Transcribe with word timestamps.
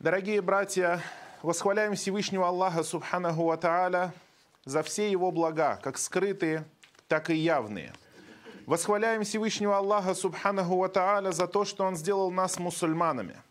Дорогие 0.00 0.40
братья, 0.40 1.02
восхваляем 1.42 1.96
Всевышнего 1.96 2.46
Аллаха 2.46 2.84
Субханаху 2.84 3.46
Ва 3.46 3.56
Тааля 3.56 4.14
за 4.64 4.84
все 4.84 5.10
его 5.10 5.32
блага, 5.32 5.80
как 5.82 5.98
скрытые, 5.98 6.64
так 7.08 7.30
и 7.30 7.34
явные. 7.34 7.92
Восхваляем 8.64 9.24
Всевышнего 9.24 9.76
Аллаха 9.76 10.14
Субханаху 10.14 10.76
Ва 10.76 10.88
Тааля 10.88 11.32
за 11.32 11.48
то, 11.48 11.64
что 11.64 11.84
Он 11.84 11.96
сделал 11.96 12.30
нас 12.30 12.60
мусульманами, 12.60 13.42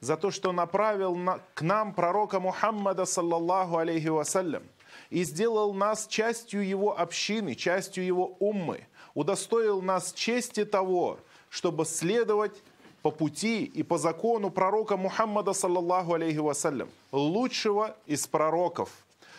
за 0.00 0.16
то, 0.16 0.30
что 0.30 0.52
направил 0.52 1.18
к 1.52 1.60
нам 1.60 1.92
пророка 1.92 2.40
Мухаммада, 2.40 3.04
саллаллаху 3.04 3.76
алейхи 3.76 4.08
вассалям, 4.08 4.62
и 5.10 5.22
сделал 5.22 5.74
нас 5.74 6.06
частью 6.06 6.66
его 6.66 6.98
общины, 6.98 7.54
частью 7.54 8.06
его 8.06 8.38
уммы, 8.38 8.86
удостоил 9.12 9.82
нас 9.82 10.14
чести 10.14 10.64
того, 10.64 11.18
чтобы 11.50 11.84
следовать 11.84 12.62
по 13.02 13.10
пути 13.10 13.64
и 13.64 13.82
по 13.82 13.98
закону 13.98 14.50
пророка 14.50 14.96
Мухаммада, 14.96 15.52
саллаллаху 15.52 16.14
алейхи 16.14 16.38
вассалям, 16.38 16.90
лучшего 17.12 17.96
из 18.06 18.26
пророков, 18.26 18.90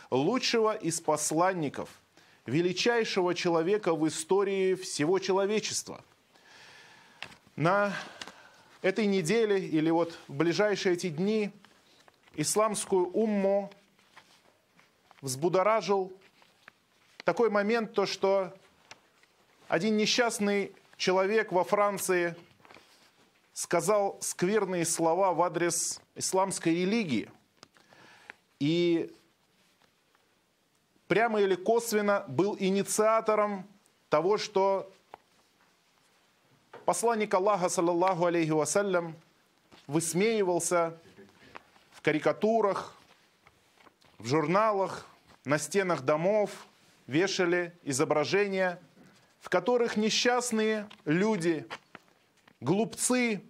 лучшего 0.09 0.73
из 0.73 0.99
посланников, 0.99 1.89
величайшего 2.45 3.35
человека 3.35 3.93
в 3.93 4.07
истории 4.07 4.73
всего 4.75 5.19
человечества. 5.19 6.03
На 7.55 7.93
этой 8.81 9.05
неделе 9.05 9.59
или 9.59 9.91
вот 9.91 10.17
в 10.27 10.33
ближайшие 10.33 10.93
эти 10.93 11.09
дни 11.09 11.51
исламскую 12.35 13.11
умму 13.11 13.69
взбудоражил 15.21 16.11
такой 17.23 17.51
момент, 17.51 17.93
то 17.93 18.07
что 18.07 18.51
один 19.67 19.97
несчастный 19.97 20.71
человек 20.97 21.51
во 21.51 21.63
Франции– 21.63 22.35
сказал 23.53 24.17
скверные 24.21 24.85
слова 24.85 25.33
в 25.33 25.41
адрес 25.41 26.01
исламской 26.15 26.73
религии. 26.73 27.29
И 28.59 29.13
прямо 31.07 31.41
или 31.41 31.55
косвенно 31.55 32.23
был 32.27 32.55
инициатором 32.59 33.67
того, 34.09 34.37
что 34.37 34.91
посланник 36.85 37.33
Аллаха, 37.33 37.69
саллаллаху 37.69 38.25
алейхи 38.25 38.51
вассалям, 38.51 39.15
высмеивался 39.87 40.97
в 41.91 42.01
карикатурах, 42.01 42.95
в 44.17 44.27
журналах, 44.27 45.07
на 45.43 45.57
стенах 45.57 46.01
домов, 46.03 46.51
вешали 47.07 47.73
изображения, 47.83 48.79
в 49.39 49.49
которых 49.49 49.97
несчастные 49.97 50.87
люди– 51.03 51.67
глупцы 52.61 53.43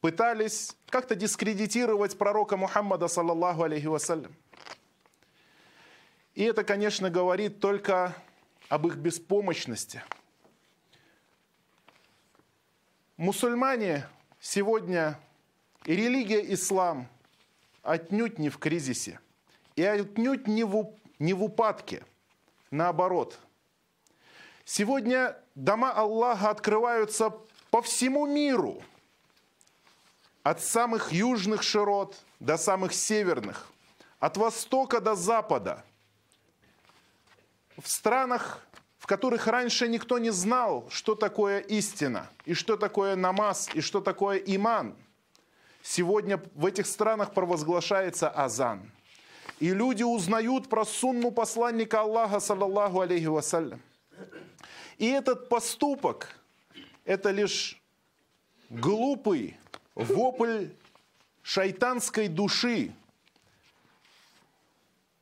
пытались 0.00 0.76
как-то 0.90 1.14
дискредитировать 1.14 2.18
пророка 2.18 2.56
Мухаммада, 2.56 3.08
саллаллаху 3.08 3.62
алейхи 3.62 3.86
вассалям. 3.86 4.34
И 6.34 6.42
это, 6.42 6.64
конечно, 6.64 7.08
говорит 7.08 7.60
только 7.60 8.14
об 8.68 8.86
их 8.86 8.96
беспомощности. 8.96 10.02
Мусульмане 13.16 14.06
сегодня 14.40 15.18
и 15.84 15.94
религия 15.94 16.52
ислам 16.54 17.08
отнюдь 17.82 18.38
не 18.38 18.48
в 18.48 18.58
кризисе 18.58 19.20
и 19.76 19.82
отнюдь 19.82 20.48
не 20.48 20.64
в, 20.64 20.96
не 21.18 21.34
в 21.34 21.44
упадке. 21.44 22.04
Наоборот. 22.70 23.38
Сегодня 24.64 25.36
дома 25.54 25.92
Аллаха 25.92 26.50
открываются 26.50 27.36
по 27.72 27.80
всему 27.80 28.26
миру, 28.26 28.82
от 30.42 30.62
самых 30.62 31.10
южных 31.10 31.62
широт 31.62 32.14
до 32.38 32.58
самых 32.58 32.92
северных, 32.92 33.66
от 34.20 34.36
востока 34.36 35.00
до 35.00 35.14
запада, 35.14 35.82
в 37.78 37.88
странах, 37.88 38.60
в 38.98 39.06
которых 39.06 39.46
раньше 39.46 39.88
никто 39.88 40.18
не 40.18 40.28
знал, 40.28 40.86
что 40.90 41.14
такое 41.14 41.60
истина, 41.60 42.28
и 42.44 42.52
что 42.52 42.76
такое 42.76 43.16
намаз, 43.16 43.70
и 43.72 43.80
что 43.80 44.02
такое 44.02 44.36
иман. 44.36 44.94
Сегодня 45.82 46.42
в 46.54 46.66
этих 46.66 46.86
странах 46.86 47.32
провозглашается 47.32 48.28
азан. 48.28 48.92
И 49.60 49.70
люди 49.70 50.02
узнают 50.02 50.68
про 50.68 50.84
сунну 50.84 51.30
посланника 51.30 52.02
Аллаха, 52.02 52.38
саллаллаху 52.38 53.00
алейхи 53.00 53.24
вассалям. 53.24 53.80
И 54.98 55.06
этот 55.06 55.48
поступок– 55.48 56.36
это 57.04 57.30
лишь 57.30 57.80
глупый 58.70 59.56
вопль 59.94 60.68
шайтанской 61.42 62.28
души, 62.28 62.92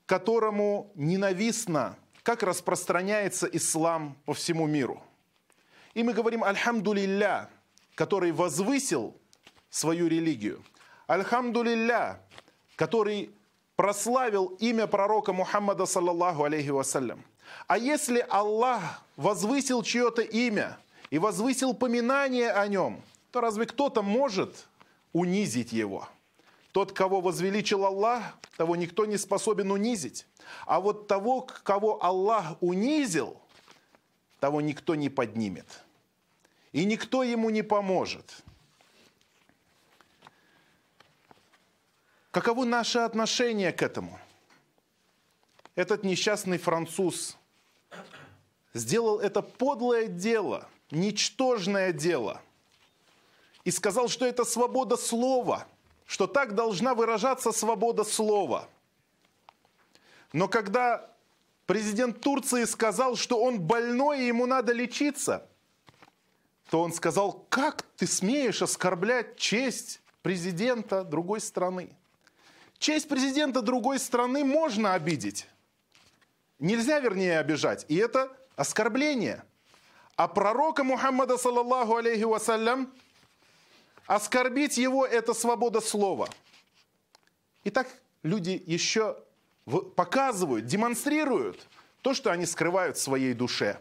которому 0.07 0.91
ненавистно, 0.95 1.97
как 2.23 2.43
распространяется 2.43 3.47
ислам 3.47 4.17
по 4.25 4.35
всему 4.35 4.67
миру. 4.67 5.03
И 5.95 6.03
мы 6.03 6.13
говорим 6.13 6.45
«Альхамдулилля», 6.45 7.49
который 7.95 8.33
возвысил 8.33 9.17
свою 9.71 10.07
религию. 10.07 10.63
«Альхамдулилля», 11.07 12.21
который 12.77 13.31
прославил 13.77 14.47
имя 14.61 14.87
пророка 14.87 15.33
Мухаммада, 15.33 15.87
саллаллаху 15.87 16.45
алейхи 16.45 16.69
вассалям. 16.69 17.25
А 17.67 17.79
если 17.79 18.25
Аллах 18.29 19.03
возвысил 19.17 19.83
чье-то 19.83 20.23
имя– 20.23 20.79
и 21.10 21.19
возвысил 21.19 21.75
поминание 21.75 22.53
о 22.53 22.66
нем, 22.69 23.03
то 23.32 23.41
разве 23.41 23.66
кто-то 23.66 24.03
может 24.03 24.69
унизить 25.12 25.72
его? 25.72 26.09
Тот, 26.72 26.93
кого 26.93 27.21
возвеличил 27.21 27.84
Аллах, 27.84 28.38
того 28.56 28.76
никто 28.76 29.04
не 29.04 29.19
способен 29.19 29.72
унизить. 29.72 30.26
А 30.66 30.81
вот 30.81 31.09
того, 31.09 31.43
кого 31.43 32.03
Аллах 32.03 32.56
унизил, 32.60 33.41
того 34.38 34.60
никто 34.60 34.94
не 34.94 35.09
поднимет. 35.09 35.66
И 36.72 36.84
никто 36.84 37.25
ему 37.25 37.50
не 37.50 37.62
поможет. 37.62 38.42
Каково 42.31 42.65
наше 42.65 43.00
отношение 43.00 43.72
к 43.72 43.82
этому? 43.82 44.21
Этот 45.75 46.04
несчастный 46.04 46.59
француз 46.59 47.37
сделал 48.72 49.19
это 49.19 49.42
подлое 49.42 50.06
дело– 50.06 50.69
ничтожное 50.91 51.93
дело. 51.93 52.41
И 53.65 53.71
сказал, 53.71 54.09
что 54.09 54.27
это 54.27 54.45
свобода 54.45 54.97
слова, 54.97 55.67
что 56.06 56.27
так 56.27 56.55
должна 56.55 56.95
выражаться 56.95 57.53
свобода 57.53 58.05
слова. 58.05 58.69
Но 60.33 60.49
когда 60.49 61.11
президент 61.67 62.21
Турции 62.21 62.65
сказал, 62.65 63.17
что 63.17 63.43
он 63.43 63.61
больной 63.61 64.21
и 64.21 64.27
ему 64.27 64.47
надо 64.47 64.73
лечиться, 64.73 65.47
то 66.71 66.81
он 66.81 66.93
сказал, 66.93 67.45
как 67.49 67.83
ты 67.97 68.07
смеешь 68.07 68.62
оскорблять 68.62 69.37
честь 69.37 70.01
президента 70.22 71.05
другой 71.05 71.41
страны? 71.41 71.97
Честь 72.78 73.09
президента 73.09 73.61
другой 73.61 73.99
страны 73.99 74.43
можно 74.45 74.95
обидеть. 74.95 75.47
Нельзя, 76.59 76.99
вернее, 77.01 77.39
обижать. 77.39 77.84
И 77.89 77.97
это 77.97 78.34
оскорбление– 78.57 79.45
а 80.21 80.29
пророка 80.29 80.85
Мухаммада, 80.85 81.39
саллаллаху 81.39 81.97
алейхи 81.97 82.25
вассалям, 82.25 82.93
оскорбить 84.07 84.77
его– 84.77 85.07
это 85.07 85.33
свобода 85.33 85.81
слова. 85.81 86.29
Итак, 87.65 87.89
люди 88.23 88.63
еще 88.67 89.17
показывают, 89.97 90.67
демонстрируют 90.67 91.67
то, 92.03 92.13
что 92.13 92.31
они 92.31 92.45
скрывают 92.45 92.99
в 92.99 93.01
своей 93.01 93.33
душе. 93.33 93.81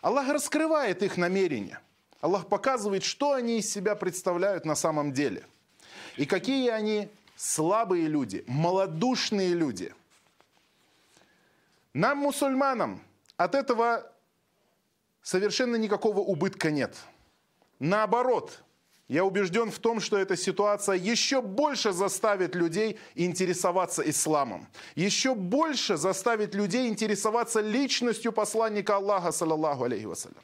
Аллах 0.00 0.30
раскрывает 0.30 1.02
их 1.02 1.18
намерения. 1.18 1.82
Аллах 2.22 2.48
показывает, 2.48 3.04
что 3.04 3.32
они 3.32 3.58
из 3.58 3.70
себя 3.70 3.94
представляют 3.94 4.64
на 4.64 4.74
самом 4.74 5.12
деле. 5.12 5.44
И 6.16 6.24
какие 6.24 6.70
они 6.70 7.10
слабые 7.36 8.06
люди, 8.06 8.42
малодушные 8.46 9.52
люди. 9.52 9.94
Нам, 11.92 12.18
мусульманам, 12.20 13.02
от 13.36 13.54
этого 13.54 14.11
совершенно 15.22 15.76
никакого 15.76 16.20
убытка 16.20 16.70
нет. 16.70 16.96
Наоборот, 17.78 18.62
я 19.08 19.24
убежден 19.24 19.70
в 19.70 19.78
том, 19.78 20.00
что 20.00 20.16
эта 20.16 20.36
ситуация 20.36 20.96
еще 20.96 21.42
больше 21.42 21.92
заставит 21.92 22.54
людей 22.54 22.98
интересоваться 23.14 24.08
исламом. 24.08 24.66
Еще 24.94 25.34
больше 25.34 25.96
заставит 25.96 26.54
людей 26.54 26.88
интересоваться 26.88 27.60
личностью 27.60 28.32
посланника 28.32 28.96
Аллаха, 28.96 29.32
саллаллаху 29.32 29.84
алейхи 29.84 30.06
вассалям. 30.06 30.42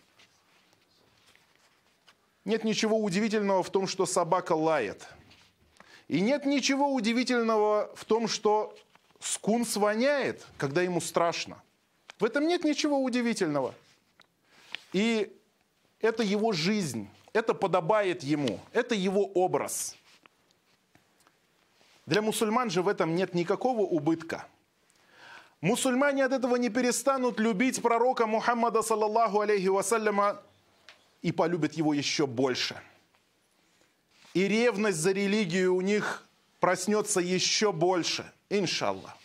Нет 2.45 2.65
ничего 2.65 2.99
удивительного 2.99 3.63
в 3.63 3.71
том, 3.71 3.87
что 3.87 4.07
собака 4.07 4.53
лает. 4.53 5.07
И 6.09 6.21
нет 6.21 6.47
ничего 6.47 6.93
удивительного 6.93 7.91
в 7.95 8.05
том, 8.05 8.29
что 8.29 8.77
скунс 9.21 9.77
воняет, 9.77 10.47
когда 10.57 10.83
ему 10.83 11.01
страшно. 11.01 11.63
В 12.19 12.25
этом 12.25 12.47
нет 12.47 12.65
ничего 12.65 13.03
удивительного. 13.03 13.75
И 14.93 15.37
это 16.01 16.23
его 16.23 16.53
жизнь, 16.53 17.09
это 17.33 17.55
подобает 17.55 18.23
ему, 18.23 18.61
это 18.73 18.95
его 18.95 19.25
образ. 19.27 19.97
Для 22.07 22.23
мусульман 22.23 22.71
же 22.71 22.83
в 22.83 22.89
этом 22.89 23.15
нет 23.15 23.35
никакого 23.35 23.83
убытка. 23.83 24.47
Мусульмане 25.61 26.25
от 26.25 26.33
этого 26.33 26.57
не 26.57 26.71
перестанут 26.71 27.41
любить 27.41 27.83
пророка 27.83 28.27
Мухаммада, 28.27 28.83
саллаллаху 28.83 29.41
алейхи 29.41 29.67
вассаляма, 29.67 30.41
и 31.21 31.33
полюбят 31.33 31.75
его 31.75 31.93
еще 31.93 32.27
больше. 32.27 32.81
И 34.35 34.47
ревность 34.47 34.99
за 34.99 35.13
религию 35.13 35.75
у 35.75 35.81
них 35.81 36.29
проснется 36.61 37.21
еще 37.21 37.73
больше, 37.73 38.31
иншаллах. 38.49 39.17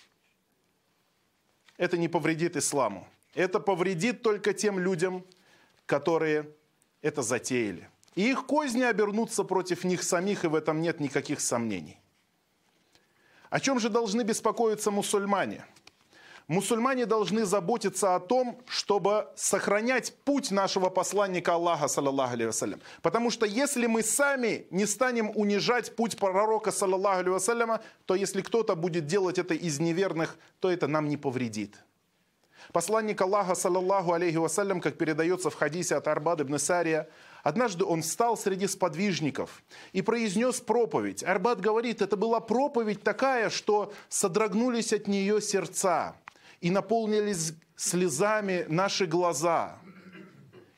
Это 1.78 1.98
не 1.98 2.08
повредит 2.08 2.56
исламу. 2.56 3.08
Это 3.36 3.60
повредит 3.60 4.24
только 4.24 4.54
тем 4.54 4.80
людям, 4.80 5.24
которые 5.86 6.50
это 7.02 7.22
затеяли. 7.22 7.90
И 8.16 8.30
их 8.30 8.46
козни 8.46 8.84
обернутся 8.84 9.44
против 9.44 9.84
них 9.84 10.04
самих, 10.04 10.46
и 10.46 10.48
в 10.48 10.56
этом 10.56 10.82
нет 10.82 11.00
никаких 11.00 11.42
сомнений. 11.42 12.00
О 13.50 13.60
чем 13.60 13.80
же 13.80 13.90
должны 13.90 14.24
беспокоиться 14.24 14.92
мусульмане? 14.92 15.66
Мусульмане 16.48 17.06
должны 17.06 17.46
заботиться 17.46 18.16
о 18.16 18.20
том, 18.20 18.60
чтобы 18.68 19.30
сохранять 19.36 20.14
путь 20.26 20.52
нашего 20.52 20.90
посланника 20.90 21.54
Аллаха, 21.54 21.88
саллаллаху 21.88 22.34
алейhi 22.34 22.80
Потому 23.02 23.32
что 23.32 23.46
если 23.46 23.88
мы 23.88 24.04
сами 24.04 24.68
не 24.70 24.86
станем 24.86 25.32
унижать 25.36 25.96
путь 25.96 26.18
пророка, 26.18 26.72
саллаллаху 26.72 27.22
алейhi 27.22 27.80
то 28.06 28.16
если 28.16 28.42
кто-то 28.42 28.76
будет 28.76 29.06
делать 29.06 29.40
это 29.40 29.54
из 29.54 29.80
неверных, 29.80 30.38
то 30.60 30.70
это 30.70 30.88
нам 30.88 31.08
не 31.08 31.16
повредит. 31.16 31.78
Посланник 32.72 33.22
Аллаха, 33.22 33.56
саллаллаху 33.56 34.14
алейхи 34.14 34.38
вассалям, 34.38 34.80
как 34.80 34.98
передается 34.98 35.50
в 35.50 35.56
хадисе 35.56 35.96
от 35.96 36.08
Арбад 36.08 36.42
ибн 36.42 36.58
Сария, 36.58 37.10
однажды 37.44 37.84
он 37.84 38.02
встал 38.02 38.38
среди 38.38 38.68
сподвижников 38.68 39.64
и 39.92 40.02
произнес 40.02 40.62
проповедь. 40.62 41.24
Арбад 41.24 41.60
говорит, 41.60 42.02
это 42.02 42.16
была 42.16 42.40
проповедь 42.40 43.04
такая, 43.04 43.50
что 43.50 43.94
содрогнулись 44.10 44.94
от 44.94 45.08
нее 45.08 45.42
сердца 45.42 46.16
и 46.62 46.72
наполнились 46.72 47.54
слезами 47.76 48.66
наши 48.70 49.06
глаза. 49.06 49.78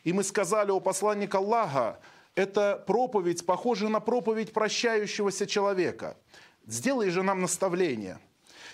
И 0.04 0.14
мы 0.14 0.24
сказали, 0.24 0.72
о 0.72 0.80
посланник 0.80 1.34
Аллаха, 1.36 2.00
эта 2.36 2.84
проповедь 2.86 3.46
похожа 3.46 3.90
на 3.90 4.00
проповедь 4.00 4.54
прощающегося 4.54 5.48
человека. 5.48 6.18
Сделай 6.66 7.10
же 7.10 7.24
нам 7.24 7.42
наставление– 7.42 8.20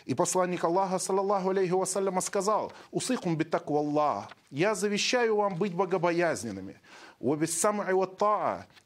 и 0.05 0.13
посланник 0.13 0.63
Аллаха, 0.63 0.99
саллаллаху 0.99 1.49
алейхи 1.49 1.71
вассаляма, 1.71 2.21
сказал, 2.21 2.73
«Усыкум 2.91 3.35
битаку 3.35 3.77
Аллах, 3.77 4.29
я 4.49 4.75
завещаю 4.75 5.35
вам 5.35 5.55
быть 5.55 5.73
богобоязненными, 5.73 6.77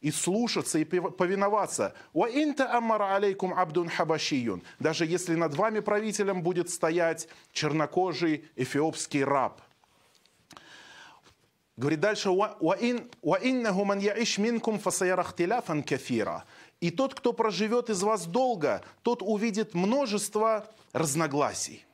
и 0.01 0.12
слушаться, 0.12 0.79
и 0.79 0.83
повиноваться. 0.83 1.94
алейкум 2.13 3.53
абдун 3.53 3.89
хабашиюн. 3.89 4.62
Даже 4.79 5.06
если 5.06 5.35
над 5.35 5.56
вами 5.56 5.79
правителем 5.79 6.41
будет 6.44 6.69
стоять 6.69 7.29
чернокожий 7.53 8.45
эфиопский 8.56 9.23
раб. 9.23 9.62
Говорит 11.77 12.00
дальше, 12.00 12.29
«Ва 12.29 12.77
иннаху 13.41 13.85
ман 13.85 14.00
яиш 14.00 14.38
минкум 14.38 14.79
фасаяра 14.79 15.21
ахтиляфан 15.21 15.83
кафира». 15.83 16.45
И 16.81 16.92
тот, 16.92 17.16
кто 17.16 17.33
проживет 17.33 17.89
из 17.89 18.04
вас 18.04 18.25
долго, 18.25 18.83
тот 19.01 19.22
увидит 19.22 19.74
множество 19.74 20.68
разногласий. 20.94 21.86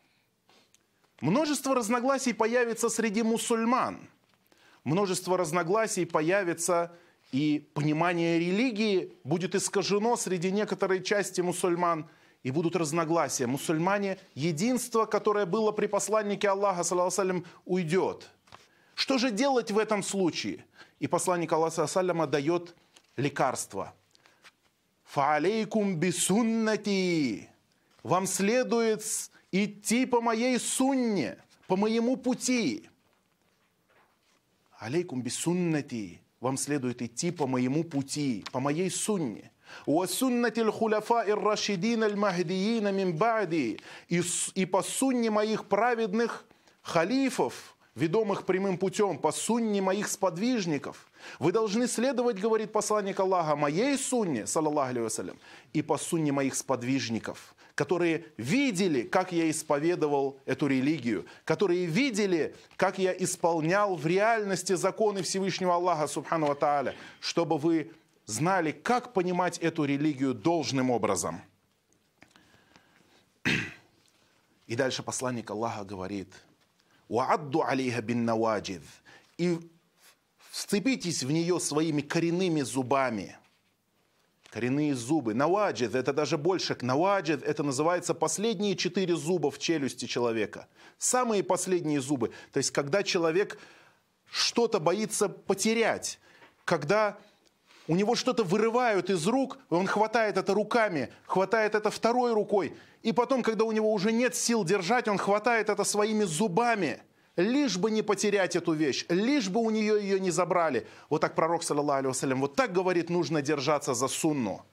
Множество 1.21 1.75
разногласий 1.75 2.33
появится 2.33 2.89
среди 2.89 3.21
мусульман. 3.21 4.09
Множество 4.83 5.37
разногласий 5.37 6.05
появится 6.05 6.91
и 7.31 7.69
понимание 7.73 8.39
религии 8.39 9.13
будет 9.23 9.55
искажено 9.55 10.17
среди 10.17 10.51
некоторой 10.51 11.03
части 11.03 11.41
мусульман, 11.41 12.09
и 12.43 12.51
будут 12.51 12.75
разногласия. 12.75 13.47
Мусульмане, 13.47 14.17
единство, 14.33 15.05
которое 15.05 15.45
было 15.45 15.71
при 15.71 15.87
посланнике 15.87 16.49
Аллаха, 16.49 16.83
саллаху 16.83 17.45
уйдет. 17.65 18.29
Что 18.95 19.17
же 19.17 19.31
делать 19.31 19.71
в 19.71 19.77
этом 19.77 20.03
случае? 20.03 20.65
И 20.99 21.07
посланник 21.07 21.51
Аллаха, 21.51 21.87
саллаху 21.87 22.27
дает 22.27 22.75
лекарство. 23.15 23.93
«Фаалейкум 25.10 25.96
бисуннати» 25.96 27.48
вам 28.06 28.26
следует 28.26 29.02
идти 29.50 30.06
по 30.06 30.20
моей 30.20 30.58
сунне, 30.58 31.38
по 31.66 31.76
моему 31.76 32.16
пути. 32.16 32.88
Алейкум 34.78 35.22
бисуннати. 35.22 36.20
Вам 36.40 36.56
следует 36.56 37.02
идти 37.02 37.30
по 37.32 37.46
моему 37.46 37.82
пути, 37.82 38.44
по 38.52 38.60
моей 38.60 38.90
сунне. 38.90 39.50
وسنة 39.86 40.52
الخلفاء 40.56 41.30
الراشدين 41.30 42.04
المهديين 42.04 42.94
من 42.94 43.12
بعدي 43.12 43.80
и 44.08 44.64
по 44.64 44.82
сунне 44.82 45.30
моих 45.30 45.64
праведных 45.64 46.44
халифов, 46.82 47.76
ведомых 47.95 48.45
прямым 48.45 48.77
путем, 48.77 49.17
по 49.17 49.31
сунне 49.31 49.81
моих 49.81 50.07
сподвижников. 50.07 51.11
Вы 51.39 51.51
должны 51.51 51.87
следовать, 51.87 52.39
говорит 52.39 52.71
посланник 52.71 53.19
Аллаха, 53.19 53.55
моей 53.55 53.97
сунне, 53.97 54.47
саллаллаху 54.47 54.91
алейhi 54.91 55.35
и 55.73 55.81
по 55.81 55.97
сунне 55.97 56.31
моих 56.31 56.55
сподвижников 56.55 57.55
которые 57.73 58.25
видели, 58.37 59.01
как 59.01 59.31
я 59.31 59.49
исповедовал 59.49 60.39
эту 60.45 60.67
религию, 60.67 61.25
которые 61.45 61.85
видели, 61.85 62.55
как 62.75 62.99
я 62.99 63.11
исполнял 63.11 63.95
в 63.95 64.05
реальности 64.05 64.73
законы 64.73 65.23
Всевышнего 65.23 65.73
Аллаха, 65.73 66.07
субхану 66.07 66.47
ва 66.47 66.93
чтобы 67.19 67.57
вы 67.57 67.91
знали, 68.25 68.71
как 68.71 69.13
понимать 69.13 69.57
эту 69.57 69.85
религию 69.85 70.33
должным 70.33 70.91
образом. 70.91 71.41
И 74.67 74.75
дальше 74.75 75.01
посланник 75.01 75.49
Аллаха 75.49 75.83
говорит, 75.83 76.27
«Уадду 77.11 77.63
алейха 77.63 78.01
бин 78.01 78.25
наваджид» 78.25 78.83
и 79.37 79.59
вцепитесь 80.49 81.23
в 81.23 81.31
нее 81.31 81.59
своими 81.59 82.01
коренными 82.01 82.61
зубами– 82.61 83.37
коренные 84.51 84.93
зубы. 84.95 85.33
Наваджид– 85.33 85.95
это 85.95 86.13
даже 86.13 86.37
больше. 86.37 86.77
Наваджид– 86.81 87.41
это 87.45 87.63
называется 87.63 88.13
последние 88.13 88.75
четыре 88.75 89.15
зуба 89.15 89.49
в 89.49 89.57
челюсти 89.57 90.05
человека. 90.05 90.67
Самые 90.97 91.41
последние 91.41 92.01
зубы. 92.01 92.31
То 92.51 92.57
есть, 92.57 92.71
когда 92.71 93.01
человек 93.01 93.57
что-то 94.29 94.79
боится 94.79 95.29
потерять, 95.29 96.19
когда 96.65 97.17
у 97.87 97.95
него 97.95 98.15
что-то 98.15 98.43
вырывают 98.43 99.09
из 99.09 99.25
рук, 99.27 99.57
он 99.69 99.87
хватает 99.87 100.37
это 100.37 100.53
руками, 100.53 101.09
хватает 101.25 101.75
это 101.75 101.89
второй 101.89 102.33
рукой, 102.33 102.75
и 103.03 103.11
потом, 103.11 103.43
когда 103.43 103.65
у 103.65 103.71
него 103.71 103.91
уже 103.91 104.11
нет 104.11 104.35
сил 104.35 104.63
держать, 104.63 105.07
он 105.07 105.17
хватает 105.17 105.69
это 105.69 105.83
своими 105.83 106.23
зубами– 106.23 107.01
лишь 107.35 107.77
бы 107.77 107.91
не 107.91 108.01
потерять 108.01 108.55
эту 108.55 108.73
вещь, 108.73 109.05
лишь 109.09 109.49
бы 109.49 109.61
у 109.61 109.69
нее 109.69 110.01
ее 110.01 110.19
не 110.19 110.31
забрали. 110.31 110.87
Вот 111.09 111.21
так 111.21 111.35
пророк, 111.35 111.63
саллаллаху 111.63 112.09
алейhi 112.09 112.35
вот 112.35 112.55
так 112.55 112.73
говорит, 112.73 113.09
нужно 113.09 113.41
держаться 113.41 113.93
за 113.93 114.07
сунну. 114.07 114.65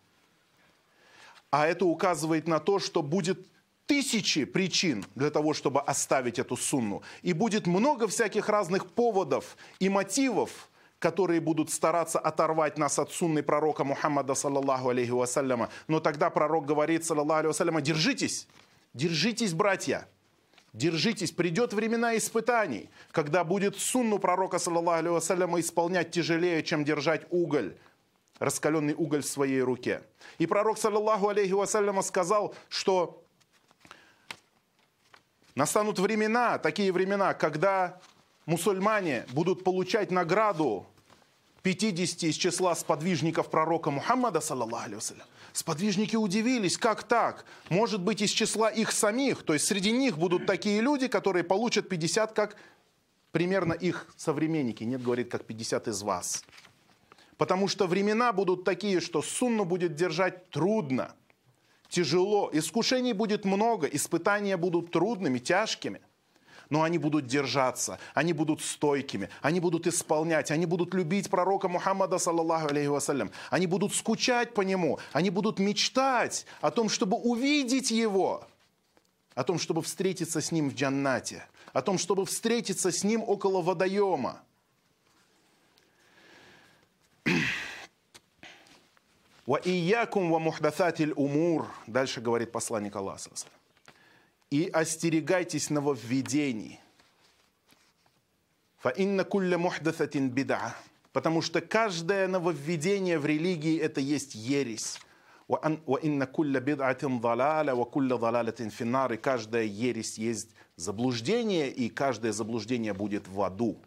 А 1.51 1.67
это 1.67 1.85
указывает 1.87 2.47
на 2.47 2.59
то, 2.61 2.79
что 2.79 3.03
будет 3.03 3.47
тысячи 3.87 4.45
причин 4.45 5.07
для 5.15 5.31
того, 5.31 5.55
чтобы 5.55 5.81
оставить 5.81 6.39
эту 6.39 6.57
сунну. 6.57 7.03
И 7.23 7.33
будет 7.33 7.67
много 7.67 8.07
всяких 8.07 8.49
разных 8.49 8.87
поводов 8.87 9.57
и 9.79 9.89
мотивов, 9.89 10.69
которые 10.99 11.41
будут 11.41 11.71
стараться 11.71 12.19
оторвать 12.19 12.79
нас 12.79 12.99
от 12.99 13.13
сунны 13.13 13.43
пророка 13.43 13.85
Мухаммада, 13.85 14.35
саллаллаху 14.35 14.89
алейхи 14.89 15.11
вассаляма. 15.11 15.71
Но 15.87 16.01
тогда 16.01 16.31
пророк 16.31 16.67
говорит, 16.67 17.05
саллаллаху 17.05 17.39
алейхи 17.39 17.47
вассаляма, 17.49 17.81
держитесь, 17.81 18.49
держитесь, 18.95 19.55
братья. 19.55 20.09
Держитесь, 20.75 21.33
придет 21.33 21.73
времена 21.73 22.17
испытаний, 22.17 22.91
когда 23.11 23.43
будет 23.43 23.79
сунну 23.79 24.19
пророка, 24.19 24.59
саллаллаху 24.59 25.17
алейhi 25.17 25.61
исполнять 25.61 26.11
тяжелее, 26.11 26.63
чем 26.63 26.85
держать 26.85 27.27
уголь, 27.31 27.75
раскаленный 28.39 28.95
уголь 28.95 29.23
в 29.23 29.27
своей 29.27 29.63
руке. 29.63 30.03
И 30.37 30.47
пророк, 30.47 30.79
саллаллаху 30.79 31.29
алейхи 31.29 31.53
вассаляма, 31.53 32.03
сказал, 32.03 32.55
что 32.69 33.23
настанут 35.55 35.99
времена, 35.99 36.59
такие 36.59 36.93
времена, 36.93 37.35
когда 37.35 37.99
мусульмане 38.49 39.27
будут 39.33 39.63
получать 39.63 40.11
награду 40.11 40.87
50 41.63 42.23
из 42.25 42.35
числа 42.37 42.75
сподвижников 42.75 43.51
пророка 43.51 43.91
Мухаммада, 43.91 44.41
саллаллаху 44.41 45.01
Сподвижники 45.53 46.17
удивились, 46.17 46.79
как 46.79 47.03
так? 47.03 47.45
Может 47.69 48.01
быть, 48.01 48.23
из 48.23 48.31
числа 48.31 48.71
их 48.71 48.93
самих, 48.93 49.43
то 49.43 49.53
есть 49.53 49.67
среди 49.67 49.93
них 49.93 50.17
будут 50.17 50.47
такие 50.47 50.81
люди, 50.81 51.09
которые 51.09 51.45
получат 51.45 51.89
50, 51.89 52.33
как 52.33 52.57
примерно 53.33 53.75
их 53.75 54.07
современники. 54.17 54.85
Нет, 54.85 55.03
говорит, 55.03 55.31
как 55.31 55.45
50 55.45 55.89
из 55.89 56.03
вас. 56.03 56.45
Потому 57.37 57.69
что 57.69 57.87
времена 57.87 58.33
будут 58.33 58.65
такие, 58.65 59.01
что 59.01 59.21
сунну 59.21 59.65
будет 59.65 59.95
держать 59.95 60.51
трудно, 60.51 61.15
тяжело, 61.89 62.51
искушений 62.53 63.13
будет 63.13 63.45
много, 63.45 63.87
испытания 63.87 64.57
будут 64.57 64.91
трудными, 64.91 65.39
тяжкими. 65.39 66.01
Но 66.71 66.83
они 66.83 66.99
будут 66.99 67.27
держаться, 67.27 67.99
они 68.15 68.33
будут 68.33 68.61
стойкими, 68.63 69.29
они 69.41 69.61
будут 69.61 69.87
исполнять, 69.87 70.51
они 70.51 70.67
будут 70.67 70.95
любить 70.95 71.31
пророка 71.31 71.69
Мухаммада, 71.69 72.19
саллаллаху 72.19 72.69
алейхи 72.69 72.89
вассалям, 72.89 73.31
они 73.51 73.67
будут 73.67 73.95
скучать 73.95 74.55
по 74.55 74.63
нему, 74.63 74.99
они 75.13 75.31
будут 75.31 75.59
мечтать 75.59 76.47
о 76.61 76.71
том, 76.71 76.89
чтобы 76.89 77.17
увидеть 77.17 77.91
его, 77.91 78.47
о 79.35 79.45
том, 79.45 79.59
чтобы 79.59 79.83
встретиться 79.83 80.41
с 80.41 80.53
ним 80.53 80.71
в 80.71 80.75
джаннате, 80.75 81.47
о 81.73 81.83
том, 81.83 81.99
чтобы 81.99 82.27
встретиться 82.27 82.91
с 82.91 83.05
ним 83.05 83.23
около 83.27 83.63
водоема. 83.63 84.43
Ва 89.47 89.59
иякум 89.65 90.31
ва 90.31 90.39
мухдататиль 90.39 91.15
умур. 91.17 91.69
Дальше 91.87 92.21
говорит 92.21 92.53
посланник 92.53 92.95
Аллаха. 92.97 93.31
И 94.51 94.69
остерегайтесь 94.69 95.71
нововведений. 95.71 96.81
Фа 98.79 98.91
инна 98.91 99.25
кулля 99.25 99.59
мухдататин 99.59 100.31
бида. 100.31 100.75
Потому 101.13 101.43
что 101.43 101.61
каждое 101.61 102.29
нововведение 102.29 103.19
в 103.19 103.27
религии 103.27 103.79
это 103.79 104.01
есть 104.01 104.35
ересь. 104.35 104.99
Инна 106.03 106.27
кулля 106.27 106.61
бидатин 106.61 107.21
далаля, 107.21 107.75
ва 107.75 107.85
кулля 107.85 108.17
далалятин 108.17 108.71
финнар. 108.71 109.13
И 109.13 109.17
каждая 109.17 109.65
ересь 109.65 110.19
есть 110.19 110.51
заблуждение, 110.77 111.71
и 111.71 111.89
каждое 111.89 112.33
заблуждение 112.33 112.95
будет 112.95 113.29
в 113.29 113.43
аду. 113.43 113.79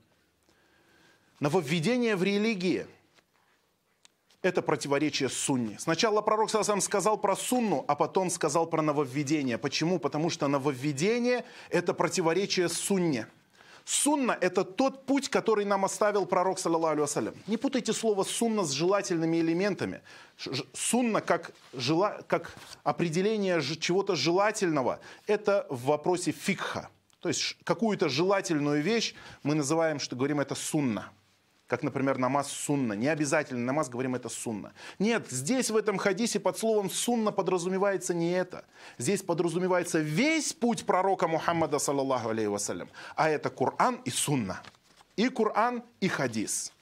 Нововведение 1.39 2.15
в 2.15 2.23
религии– 2.23 2.85
это 4.41 4.61
противоречие 4.61 5.29
сунне. 5.29 5.77
Сначала 5.79 6.21
пророк 6.21 6.49
сам 6.49 6.81
сказал 6.81 7.17
про 7.17 7.35
сунну, 7.35 7.85
а 7.87 7.95
потом 7.95 8.29
сказал 8.29 8.65
про 8.65 8.81
нововведение. 8.81 9.57
Почему? 9.57 9.99
Потому 9.99 10.29
что 10.29 10.47
нововведение– 10.47 11.45
это 11.69 11.93
противоречие 11.93 12.69
сунне. 12.69 13.27
Сунна– 13.85 14.37
это 14.41 14.63
тот 14.63 15.05
путь, 15.05 15.29
который 15.29 15.65
нам 15.65 15.85
оставил 15.85 16.25
пророк, 16.25 16.59
саллаллаху 16.59 17.01
алейhi 17.01 17.35
Не 17.47 17.57
путайте 17.57 17.93
слово 17.93 18.23
«сунна» 18.23 18.63
с 18.63 18.71
желательными 18.71 19.37
элементами. 19.37 20.01
Сунна 20.73 21.21
как, 21.21 21.51
жела, 21.73 22.21
как 22.27 22.55
определение 22.83 23.61
чего-то 23.61 24.15
желательного– 24.15 24.99
это 25.27 25.65
в 25.69 25.85
вопросе 25.85 26.31
фикха. 26.31 26.89
То 27.21 27.29
есть 27.29 27.57
какую-то 27.63 28.09
желательную 28.09 28.81
вещь 28.81 29.13
мы 29.43 29.55
называем, 29.55 29.99
что 29.99 30.15
говорим, 30.15 30.39
это 30.39 30.55
сунна 30.55 31.11
как, 31.71 31.83
например, 31.83 32.17
намаз 32.17 32.51
сунна. 32.51 32.91
Не 32.91 33.07
обязательно 33.07 33.63
намаз, 33.63 33.87
говорим, 33.87 34.13
это 34.13 34.27
сунна. 34.27 34.73
Нет, 34.99 35.27
здесь 35.29 35.69
в 35.71 35.77
этом 35.77 35.97
хадисе 35.97 36.37
под 36.37 36.57
словом 36.57 36.89
сунна 36.89 37.31
подразумевается 37.31 38.13
не 38.13 38.33
это. 38.33 38.65
Здесь 38.97 39.21
подразумевается 39.21 39.99
весь 39.99 40.51
путь 40.51 40.85
пророка 40.85 41.29
Мухаммада, 41.29 41.79
саллаллаху 41.79 42.27
алейhi 42.27 42.49
вассалям. 42.49 42.89
А 43.15 43.29
это 43.29 43.49
Коран 43.49 44.01
и 44.03 44.09
сунна. 44.09 44.61
И 45.15 45.29
Коран, 45.29 45.81
и 46.01 46.09
хадис. 46.09 46.73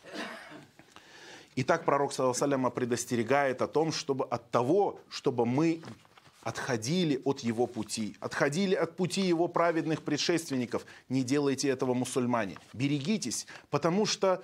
Итак, 1.55 1.85
пророк, 1.85 2.11
саллаллаху 2.11 2.71
предостерегает 2.71 3.61
о 3.61 3.67
том, 3.67 3.91
чтобы 3.91 4.25
от 4.25 4.49
того, 4.49 4.99
чтобы 5.07 5.45
мы 5.45 5.83
отходили 6.41 7.21
от 7.25 7.41
его 7.41 7.67
пути, 7.67 8.15
отходили 8.19 8.73
от 8.73 8.95
пути 8.95 9.21
его 9.21 9.47
праведных 9.47 10.01
предшественников. 10.01 10.83
Не 11.09 11.21
делайте 11.21 11.69
этого, 11.69 11.93
мусульмане. 11.93 12.57
Берегитесь, 12.73 13.45
потому 13.69 14.07
что 14.07 14.41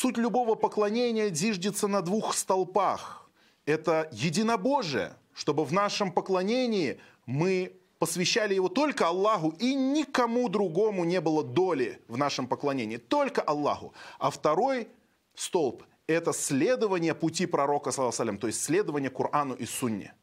Суть 0.00 0.16
любого 0.16 0.54
поклонения 0.54 1.28
зиждется 1.34 1.88
на 1.88 2.02
двух 2.02 2.34
столпах. 2.34 3.28
Это 3.66 4.08
единобожие, 4.12 5.16
чтобы 5.34 5.64
в 5.64 5.72
нашем 5.72 6.12
поклонении 6.12 7.00
мы 7.26 7.72
посвящали 7.98 8.54
его 8.54 8.68
только 8.68 9.08
Аллаху, 9.08 9.56
и 9.58 9.74
никому 9.74 10.48
другому 10.48 11.04
не 11.04 11.20
было 11.20 11.42
доли 11.42 12.00
в 12.06 12.16
нашем 12.16 12.46
поклонении, 12.46 12.96
только 12.96 13.42
Аллаху. 13.42 13.92
А 14.20 14.30
второй 14.30 14.86
столб– 15.34 15.82
это 16.06 16.32
следование 16.32 17.16
пути 17.16 17.46
пророка, 17.46 17.90
то 17.90 18.46
есть 18.46 18.62
следование 18.62 19.10
Корану 19.10 19.54
и 19.54 19.66
Сунне. 19.66 20.14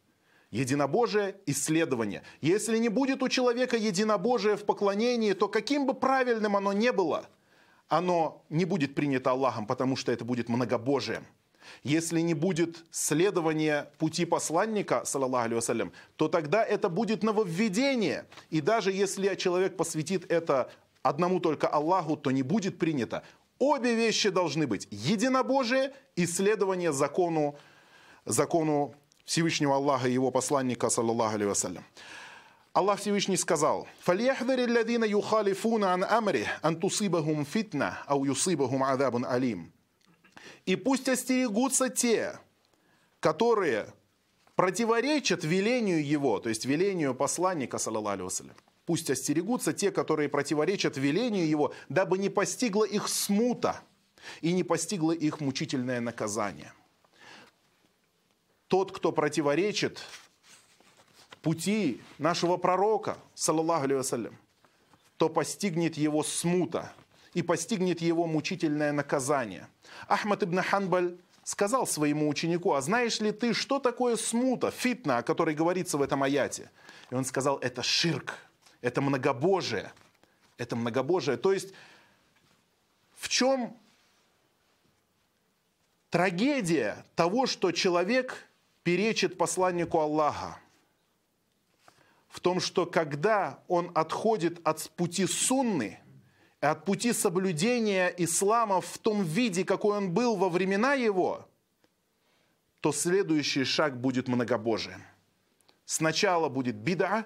Единобожие– 0.51 1.35
исследование. 1.47 2.23
Если 2.39 2.77
не 2.77 2.87
будет 2.87 3.21
у 3.21 3.27
человека 3.27 3.75
единобожия 3.75 4.55
в 4.55 4.63
поклонении, 4.63 5.33
то 5.33 5.49
каким 5.49 5.85
бы 5.85 5.93
правильным 5.93 6.55
оно 6.55 6.71
ни 6.71 6.91
было– 6.91 7.25
оно 7.87 8.43
не 8.49 8.65
будет 8.65 8.95
принято 8.95 9.31
Аллахом, 9.31 9.67
потому 9.67 9.95
что 9.95 10.11
это 10.11 10.25
будет 10.25 10.49
многобожием. 10.49 11.25
Если 11.83 12.21
не 12.21 12.33
будет 12.33 12.85
следования 12.91 13.91
пути 13.97 14.25
посланника, 14.25 15.03
алейhi 15.03 15.91
то 16.15 16.27
тогда 16.27 16.63
это 16.63 16.89
будет 16.89 17.23
нововведение. 17.23 18.25
И 18.49 18.61
даже 18.61 18.91
если 18.91 19.33
человек 19.35 19.75
посвятит 19.77 20.31
это 20.31 20.69
одному 21.01 21.39
только 21.39 21.67
Аллаху, 21.67 22.17
то 22.17 22.31
не 22.31 22.43
будет 22.43 22.77
принято. 22.77 23.23
Обе 23.57 23.95
вещи 23.95 24.29
должны 24.29 24.67
быть. 24.67 24.87
Единобожие 24.91 25.93
и 26.15 26.25
следование 26.25 26.91
закону, 26.91 27.55
закону 28.25 28.95
Всевышнего 29.23 29.75
Аллаха 29.75 30.07
и 30.07 30.13
его 30.13 30.29
посланника, 30.31 30.89
саллаллаху 30.89 31.35
алейhi 31.35 31.79
Аллах 32.75 32.99
Всевышний 32.99 33.37
сказал, 33.37 33.87
«Фалияхдари 34.01 34.69
ладина 34.69 35.05
юхалифуна 35.05 35.93
ан 35.93 36.03
амри, 36.03 36.45
ан 36.61 36.77
тусибахум 36.77 37.45
фитна, 37.45 37.99
ау 38.05 38.25
юсибахум 38.25 38.83
адабун 38.83 39.25
алим». 39.25 39.71
И 40.65 40.75
пусть 40.75 41.07
остерегутся 41.07 41.87
те, 41.87 42.37
которые 43.21 43.93
противоречат 44.57 45.45
велению 45.45 46.05
его, 46.05 46.41
то 46.41 46.49
есть 46.49 46.65
велению 46.65 47.15
посланника, 47.15 47.77
саллаллаху 47.77 48.29
Пусть 48.85 49.09
остерегутся 49.09 49.71
те, 49.71 49.89
которые 49.89 50.27
противоречат 50.27 50.97
велению 50.97 51.47
его, 51.47 51.73
дабы 51.87 52.17
не 52.17 52.27
постигла 52.27 52.83
их 52.83 53.07
смута 53.07 53.79
и 54.41 54.51
не 54.51 54.63
постигла 54.63 55.13
их 55.13 55.39
мучительное 55.39 56.01
наказание. 56.01 56.73
Тот, 58.67 58.91
кто 58.91 59.13
противоречит 59.13 60.01
пути 61.45 62.01
нашего 62.17 62.57
пророка, 62.57 63.19
саллаллаху 63.35 63.85
алейhi 63.85 64.33
то 65.17 65.29
постигнет 65.29 65.95
его 65.95 66.23
смута 66.23 66.91
и 67.35 67.43
постигнет 67.43 68.01
его 68.01 68.25
мучительное 68.25 68.91
наказание. 68.91 69.67
Ахмад 70.07 70.41
ибн 70.41 70.61
Ханбаль 70.61 71.15
сказал 71.43 71.85
своему 71.85 72.27
ученику, 72.29 72.73
а 72.73 72.81
знаешь 72.81 73.19
ли 73.19 73.31
ты, 73.31 73.53
что 73.53 73.77
такое 73.77 74.15
смута, 74.15 74.71
фитна, 74.71 75.19
о 75.19 75.21
которой 75.21 75.53
говорится 75.53 75.99
в 75.99 76.01
этом 76.01 76.23
аяте? 76.23 76.71
И 77.11 77.13
он 77.13 77.23
сказал, 77.23 77.59
это 77.59 77.83
ширк, 77.83 78.33
это 78.81 79.01
многобожие, 79.01 79.93
это 80.57 80.75
многобожие. 80.75 81.37
То 81.37 81.53
есть 81.53 81.73
в 83.13 83.29
чем 83.29 83.77
трагедия 86.09 87.05
того, 87.15 87.45
что 87.45 87.71
человек 87.71 88.47
перечит 88.81 89.37
посланнику 89.37 89.99
Аллаха? 89.99 90.57
В 92.35 92.41
том, 92.41 92.59
что 92.59 92.85
когда 92.85 93.59
он 93.69 93.91
отходит 93.95 94.59
от 94.67 94.91
пути 94.97 95.25
сунны, 95.25 95.99
от 96.59 96.83
пути 96.83 97.13
соблюдения 97.13 98.13
ислама 98.17 98.81
в 98.81 98.97
том 98.97 99.23
виде, 99.23 99.63
какой 99.63 99.99
он 99.99 100.11
был 100.11 100.35
во 100.35 100.49
времена 100.49 100.95
его, 100.95 101.47
то 102.81 102.91
следующий 102.91 103.63
шаг 103.63 103.97
будет 103.97 104.27
многобожием. 104.27 105.01
Сначала 105.85 106.49
будет 106.49 106.75
бида, 106.75 107.25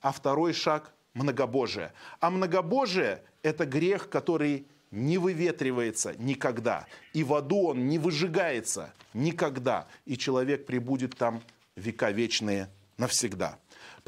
а 0.00 0.10
второй 0.10 0.52
шаг– 0.52 0.92
многобожие. 1.14 1.92
А 2.18 2.28
многобожие– 2.28 3.22
это 3.44 3.66
грех, 3.66 4.08
который 4.08 4.66
не 4.90 5.18
выветривается 5.18 6.16
никогда. 6.18 6.88
И 7.12 7.22
в 7.22 7.34
аду 7.34 7.68
он 7.68 7.86
не 7.86 8.00
выжигается 8.00 8.92
никогда. 9.14 9.86
И 10.06 10.18
человек 10.18 10.66
прибудет 10.66 11.16
там 11.16 11.40
века 11.76 12.10
вечные 12.10 12.68
навсегда. 12.96 13.60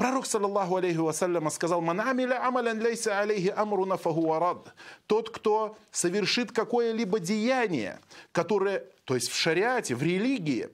Пророк, 0.03 0.25
саллаллаху 0.25 0.75
алейхи 0.75 0.97
вассаляма, 0.97 1.49
сказал, 1.49 1.79
«Ман 1.79 2.01
амиля 2.01 2.45
амалян 2.45 2.81
лейса 2.81 3.21
алейхи 3.21 3.47
амруна 3.47 3.95
фахуарад». 3.95 4.73
Тот, 5.07 5.29
кто 5.29 5.77
совершит 5.91 6.51
какое-либо 6.51 7.21
деяние, 7.21 8.01
которое, 8.33 8.79
то 9.05 9.15
есть 9.15 9.29
в 9.29 9.35
шариате, 9.37 9.95
в 9.95 10.03
религии, 10.03 10.67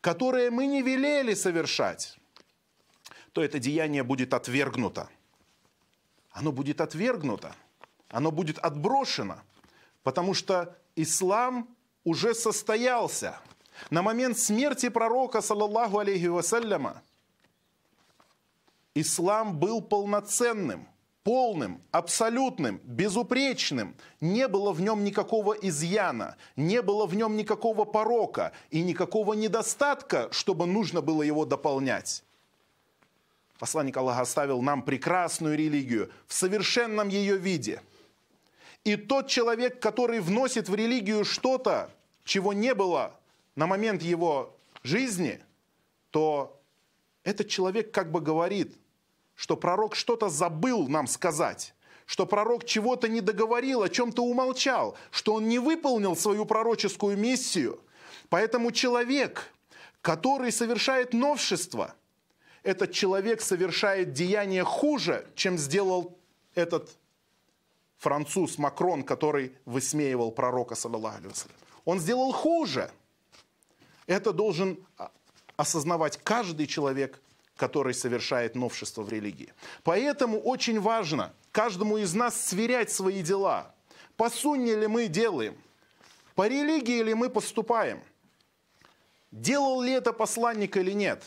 которое 0.00 0.52
мы 0.52 0.66
не 0.66 0.82
велели 0.82 1.34
совершать, 1.34 2.16
то 3.32 3.42
это 3.42 3.58
деяние 3.58 4.04
будет 4.04 4.34
отвергнуто. 4.34 5.08
Оно 6.30 6.52
будет 6.52 6.80
отвергнуто, 6.80 7.56
оно 8.08 8.30
будет 8.30 8.58
отброшено, 8.58 9.40
потому 10.04 10.32
что 10.32 10.78
ислам 10.94 11.68
уже 12.04 12.36
состоялся. 12.36 13.40
На 13.90 14.02
момент 14.02 14.38
смерти 14.38 14.90
пророка, 14.90 15.40
саллаллаху 15.40 15.98
алейхи 15.98 16.26
вассаляма, 16.26 17.02
ислам 18.94 19.58
был 19.58 19.80
полноценным, 19.80 20.88
полным, 21.22 21.82
абсолютным, 21.90 22.80
безупречным. 22.84 23.94
Не 24.20 24.48
было 24.48 24.72
в 24.72 24.80
нем 24.80 25.04
никакого 25.04 25.52
изъяна, 25.52 26.36
не 26.56 26.82
было 26.82 27.06
в 27.06 27.14
нем 27.14 27.36
никакого 27.36 27.84
порока 27.84 28.52
и 28.70 28.82
никакого 28.82 29.34
недостатка, 29.34 30.28
чтобы 30.32 30.66
нужно 30.66 31.00
было 31.02 31.22
его 31.22 31.44
дополнять. 31.44 32.24
Посланник 33.58 33.96
Аллаха 33.98 34.22
оставил 34.22 34.62
нам 34.62 34.82
прекрасную 34.82 35.56
религию 35.56 36.10
в 36.26 36.32
совершенном 36.32 37.08
ее 37.08 37.36
виде. 37.36 37.82
И 38.84 38.96
тот 38.96 39.28
человек, 39.28 39.80
который 39.80 40.20
вносит 40.20 40.70
в 40.70 40.74
религию 40.74 41.26
что-то, 41.26 41.90
чего 42.24 42.54
не 42.54 42.74
было 42.74 43.14
на 43.56 43.66
момент 43.66 44.00
его 44.00 44.56
жизни, 44.82 45.40
то 46.10 46.58
этот 47.22 47.48
человек 47.48 47.92
как 47.92 48.10
бы 48.10 48.22
говорит, 48.22 48.78
что 49.40 49.56
пророк 49.56 49.94
что-то 49.94 50.28
забыл 50.28 50.86
нам 50.86 51.06
сказать, 51.06 51.72
что 52.04 52.26
пророк 52.26 52.66
чего-то 52.66 53.08
не 53.08 53.22
договорил, 53.22 53.80
о 53.80 53.88
чем-то 53.88 54.22
умолчал, 54.22 54.98
что 55.10 55.32
он 55.32 55.48
не 55.48 55.58
выполнил 55.58 56.14
свою 56.14 56.44
пророческую 56.44 57.16
миссию. 57.16 57.80
Поэтому 58.28 58.70
человек, 58.70 59.50
который 60.02 60.52
совершает 60.52 61.14
новшество, 61.14 61.94
этот 62.64 62.92
человек 62.92 63.40
совершает 63.40 64.12
деяние 64.12 64.62
хуже, 64.62 65.26
чем 65.34 65.56
сделал 65.56 66.18
этот 66.54 66.90
француз 67.96 68.58
Макрон, 68.58 69.02
который 69.02 69.56
высмеивал 69.64 70.32
пророка, 70.32 70.74
саллаллаху 70.74 71.30
Он 71.86 71.98
сделал 71.98 72.32
хуже. 72.32 72.90
Это 74.06 74.34
должен 74.34 74.78
осознавать 75.56 76.18
каждый 76.22 76.66
человек, 76.66 77.22
который 77.60 77.92
совершает 77.92 78.54
новшество 78.54 79.02
в 79.02 79.10
религии. 79.10 79.52
Поэтому 79.82 80.40
очень 80.40 80.80
важно 80.80 81.34
каждому 81.52 81.98
из 81.98 82.14
нас 82.14 82.48
сверять 82.48 82.90
свои 82.90 83.22
дела. 83.22 83.74
По 84.16 84.30
сунне 84.30 84.74
ли 84.74 84.86
мы 84.86 85.08
делаем? 85.08 85.54
По 86.34 86.48
религии 86.48 87.02
ли 87.02 87.12
мы 87.12 87.28
поступаем? 87.28 88.00
Делал 89.30 89.82
ли 89.82 89.92
это 89.92 90.14
посланник 90.14 90.78
или 90.78 90.92
нет? 90.92 91.22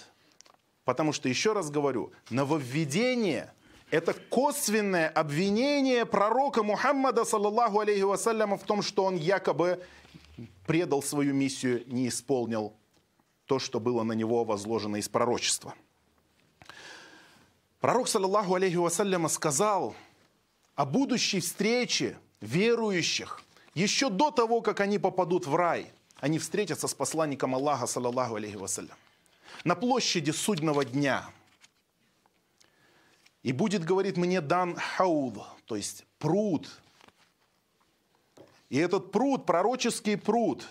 Потому 0.86 1.14
что, 1.14 1.30
еще 1.30 1.54
раз 1.54 1.70
говорю, 1.70 2.12
нововведение– 2.32 3.54
это 3.92 4.16
косвенное 4.16 5.10
обвинение 5.10 6.04
пророка 6.04 6.64
Мухаммада, 6.64 7.26
саллаллаху 7.26 7.80
алейхи 7.80 8.02
вассаляма, 8.02 8.58
в 8.58 8.64
том, 8.64 8.82
что 8.82 9.04
он 9.04 9.18
якобы 9.18 9.84
предал 10.66 11.04
свою 11.04 11.36
миссию, 11.36 11.84
не 11.86 12.08
исполнил 12.08 12.74
то, 13.46 13.60
что 13.60 13.80
было 13.80 14.02
на 14.02 14.14
него 14.14 14.44
возложено 14.44 14.96
из 14.96 15.08
пророчества. 15.08 15.76
Пророк, 17.84 18.08
саллаллаху 18.08 18.56
алейхи 18.56 18.78
вассаляма, 18.78 19.28
сказал 19.28 19.94
о 20.74 20.86
будущей 20.86 21.42
встрече 21.42 22.18
верующих 22.40 23.42
еще 23.74 24.10
до 24.10 24.32
того, 24.32 24.62
как 24.62 24.80
они 24.80 25.00
попадут 25.00 25.48
в 25.48 25.54
рай. 25.54 25.92
Они 26.22 26.40
встретятся 26.40 26.88
с 26.88 26.94
посланником 26.94 27.56
Аллаха, 27.56 27.86
саллаллаху 27.86 28.36
алейхи 28.36 28.56
вассалям, 28.56 28.96
на 29.66 29.76
площади 29.76 30.32
судного 30.32 30.86
дня. 30.86 31.30
И 33.42 33.52
будет, 33.52 33.84
говорит, 33.84 34.16
мне 34.16 34.40
дан 34.40 34.78
хауд, 34.78 35.44
то 35.66 35.76
есть 35.76 36.06
пруд. 36.20 36.70
И 38.70 38.78
этот 38.78 39.12
пруд, 39.12 39.46
пророческий 39.46 40.16
пруд, 40.16 40.66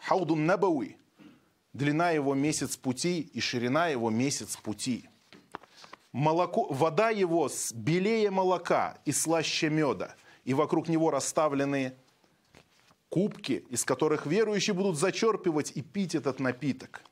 хаудун 0.00 0.46
набауи, 0.46 0.96
длина 1.72 2.10
его 2.10 2.34
месяц 2.34 2.76
пути 2.76 3.20
и 3.20 3.38
ширина 3.38 3.86
его 3.86 4.10
месяц 4.10 4.56
пути– 4.56 5.08
молоко, 6.16 6.66
вода 6.70 7.10
его 7.10 7.50
белее 7.74 8.30
молока 8.30 8.98
и 9.04 9.12
слаще 9.12 9.68
меда, 9.68 10.16
и 10.44 10.54
вокруг 10.54 10.88
него 10.88 11.10
расставлены 11.10 11.94
кубки, 13.10 13.66
из 13.68 13.84
которых 13.84 14.24
верующие 14.24 14.72
будут 14.72 14.96
зачерпывать 14.98 15.72
и 15.74 15.82
пить 15.82 16.14
этот 16.14 16.40
напиток. 16.40 17.02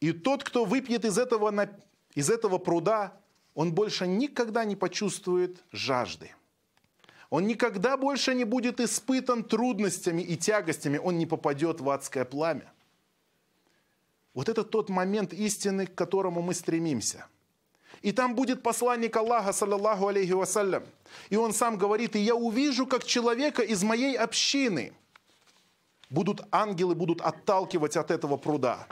И 0.00 0.10
тот, 0.10 0.42
кто 0.42 0.64
выпьет 0.64 1.04
из 1.04 1.16
этого, 1.16 1.70
из 2.16 2.28
этого 2.28 2.58
пруда, 2.58 3.12
он 3.54 3.72
больше 3.72 4.08
никогда 4.08 4.64
не 4.64 4.74
почувствует 4.74 5.62
жажды. 5.70 6.32
Он 7.30 7.46
никогда 7.46 7.96
больше 7.96 8.34
не 8.34 8.44
будет 8.44 8.80
испытан 8.80 9.44
трудностями 9.44 10.22
и 10.22 10.36
тягостями, 10.36 10.98
он 10.98 11.18
не 11.18 11.26
попадет 11.26 11.80
в 11.80 11.88
адское 11.88 12.24
пламя. 12.24 12.72
Вот 14.34 14.48
это 14.48 14.64
тот 14.64 14.88
момент 14.88 15.32
истины, 15.32 15.86
к 15.86 15.94
которому 15.94 16.42
мы 16.42 16.52
стремимся– 16.52 17.28
и 18.04 18.12
там 18.12 18.34
будет 18.34 18.62
посланник 18.62 19.16
Аллаха, 19.16 19.54
саллаллаху 19.54 20.08
алейхи 20.08 20.32
вассалям. 20.32 20.84
И 21.30 21.36
он 21.36 21.54
сам 21.54 21.78
говорит, 21.78 22.14
и 22.14 22.18
я 22.18 22.34
увижу, 22.34 22.86
как 22.86 23.02
человека 23.02 23.62
из 23.62 23.82
моей 23.82 24.14
общины 24.14 24.92
будут 26.10 26.42
ангелы, 26.50 26.94
будут 26.94 27.22
отталкивать 27.22 27.96
от 27.96 28.10
этого 28.10 28.36
пруда. 28.36 28.86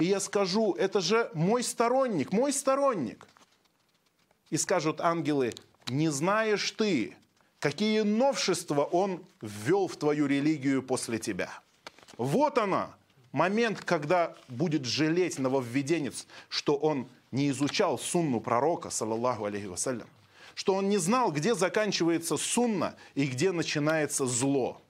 И 0.00 0.06
я 0.06 0.18
скажу, 0.18 0.72
это 0.72 1.00
же 1.00 1.30
мой 1.34 1.62
сторонник, 1.62 2.32
мой 2.32 2.52
сторонник. 2.52 3.28
И 4.50 4.56
скажут 4.56 5.00
ангелы, 5.00 5.54
не 5.86 6.08
знаешь 6.08 6.68
ты, 6.72 7.16
какие 7.60 8.00
новшества 8.00 8.82
он 8.82 9.24
ввел 9.40 9.86
в 9.86 9.96
твою 9.96 10.26
религию 10.26 10.82
после 10.82 11.20
тебя. 11.20 11.60
Вот 12.16 12.58
она, 12.58 12.90
момент, 13.30 13.82
когда 13.82 14.34
будет 14.48 14.84
жалеть 14.84 15.38
нововведенец, 15.38 16.26
что 16.48 16.74
он 16.74 17.08
не 17.32 17.50
изучал 17.50 17.98
сунну 17.98 18.40
пророка, 18.40 18.90
саллаллаху 18.90 19.44
алейхи 19.44 19.66
вассалям, 19.66 20.08
что 20.54 20.74
он 20.74 20.88
не 20.88 20.98
знал, 20.98 21.30
где 21.30 21.54
заканчивается 21.54 22.36
сунна 22.36 22.96
и 23.14 23.26
где 23.26 23.52
начинается 23.52 24.26
зло. 24.26 24.82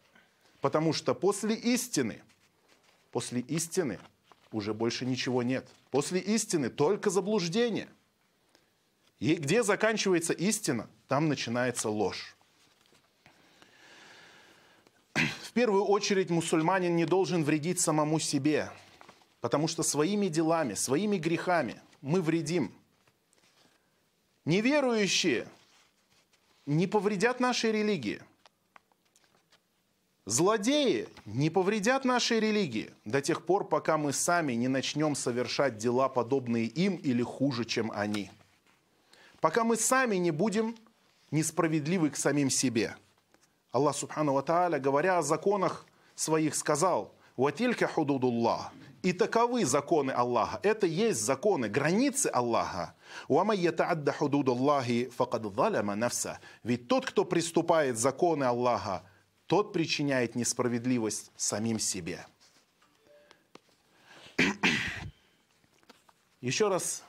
Потому 0.60 0.92
что 0.92 1.14
после 1.14 1.54
истины, 1.54 2.20
после 3.12 3.40
истины 3.40 3.98
уже 4.52 4.74
больше 4.74 5.06
ничего 5.06 5.42
нет. 5.42 5.66
После 5.90 6.20
истины 6.20 6.70
только 6.70 7.10
заблуждение. 7.10 7.88
И 9.18 9.34
где 9.34 9.62
заканчивается 9.62 10.32
истина, 10.32 10.88
там 11.08 11.28
начинается 11.28 11.90
ложь. 11.90 12.34
В 15.14 15.52
первую 15.52 15.84
очередь 15.84 16.30
мусульманин 16.30 16.96
не 16.96 17.04
должен 17.04 17.44
вредить 17.44 17.80
самому 17.80 18.18
себе, 18.18 18.70
потому 19.42 19.68
что 19.68 19.82
своими 19.82 20.28
делами, 20.28 20.72
своими 20.72 21.18
грехами– 21.18 21.80
мы 22.00 22.22
вредим. 22.22 22.72
Неверующие 24.44 25.46
не 26.66 26.86
повредят 26.86 27.40
нашей 27.40 27.72
религии. 27.72 28.22
Злодеи 30.26 31.08
не 31.24 31.50
повредят 31.50 32.04
нашей 32.04 32.40
религии 32.40 32.92
до 33.04 33.20
тех 33.20 33.44
пор, 33.44 33.68
пока 33.68 33.98
мы 33.98 34.12
сами 34.12 34.52
не 34.52 34.68
начнем 34.68 35.14
совершать 35.14 35.76
дела, 35.76 36.08
подобные 36.08 36.66
им 36.66 36.96
или 36.96 37.22
хуже, 37.22 37.64
чем 37.64 37.90
они. 37.90 38.30
Пока 39.40 39.64
мы 39.64 39.76
сами 39.76 40.16
не 40.16 40.30
будем 40.30 40.76
несправедливы 41.30 42.10
к 42.10 42.16
самим 42.16 42.50
себе. 42.50 42.96
Аллах 43.72 43.96
Субхану 43.96 44.34
Ва 44.34 44.42
Тааля, 44.42 44.78
говоря 44.78 45.18
о 45.18 45.22
законах 45.22 45.86
своих, 46.14 46.54
сказал, 46.54 47.14
«Ватилька 47.40 47.86
худудуллах» 47.86 48.70
И 49.02 49.14
таковы 49.14 49.64
законы 49.64 50.10
Аллаха. 50.10 50.60
Это 50.62 50.86
есть 50.86 51.22
законы, 51.22 51.70
границы 51.70 52.26
Аллаха. 52.26 52.94
Ведь 56.64 56.88
тот, 56.88 57.06
кто 57.06 57.24
приступает 57.24 57.96
законы 57.96 58.44
Аллаха, 58.44 59.04
тот 59.46 59.72
причиняет 59.72 60.34
несправедливость 60.34 61.32
самим 61.34 61.78
себе. 61.78 62.26
Еще 66.42 66.68
раз 66.68 67.02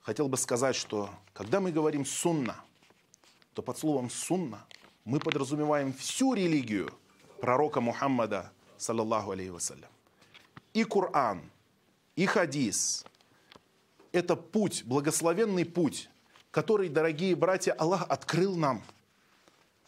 хотел 0.00 0.26
бы 0.26 0.36
сказать, 0.36 0.74
что 0.74 1.08
когда 1.32 1.60
мы 1.60 1.70
говорим 1.70 2.04
«сунна», 2.04 2.56
то 3.54 3.62
под 3.62 3.78
словом 3.78 4.10
«сунна» 4.10 4.66
мы 5.04 5.20
подразумеваем 5.20 5.92
всю 5.92 6.34
религию 6.34 6.92
пророка 7.40 7.80
Мухаммада, 7.80 8.50
саллаллаху 8.78 9.32
алейхи 9.32 9.50
вассалям 9.50 9.90
и 10.78 10.84
Коран, 10.84 11.42
и 12.16 12.26
хадис. 12.26 13.04
Это 14.12 14.36
путь, 14.36 14.84
благословенный 14.84 15.64
путь, 15.64 16.08
который, 16.50 16.88
дорогие 16.88 17.34
братья, 17.36 17.72
Аллах 17.72 18.06
открыл 18.08 18.56
нам, 18.56 18.82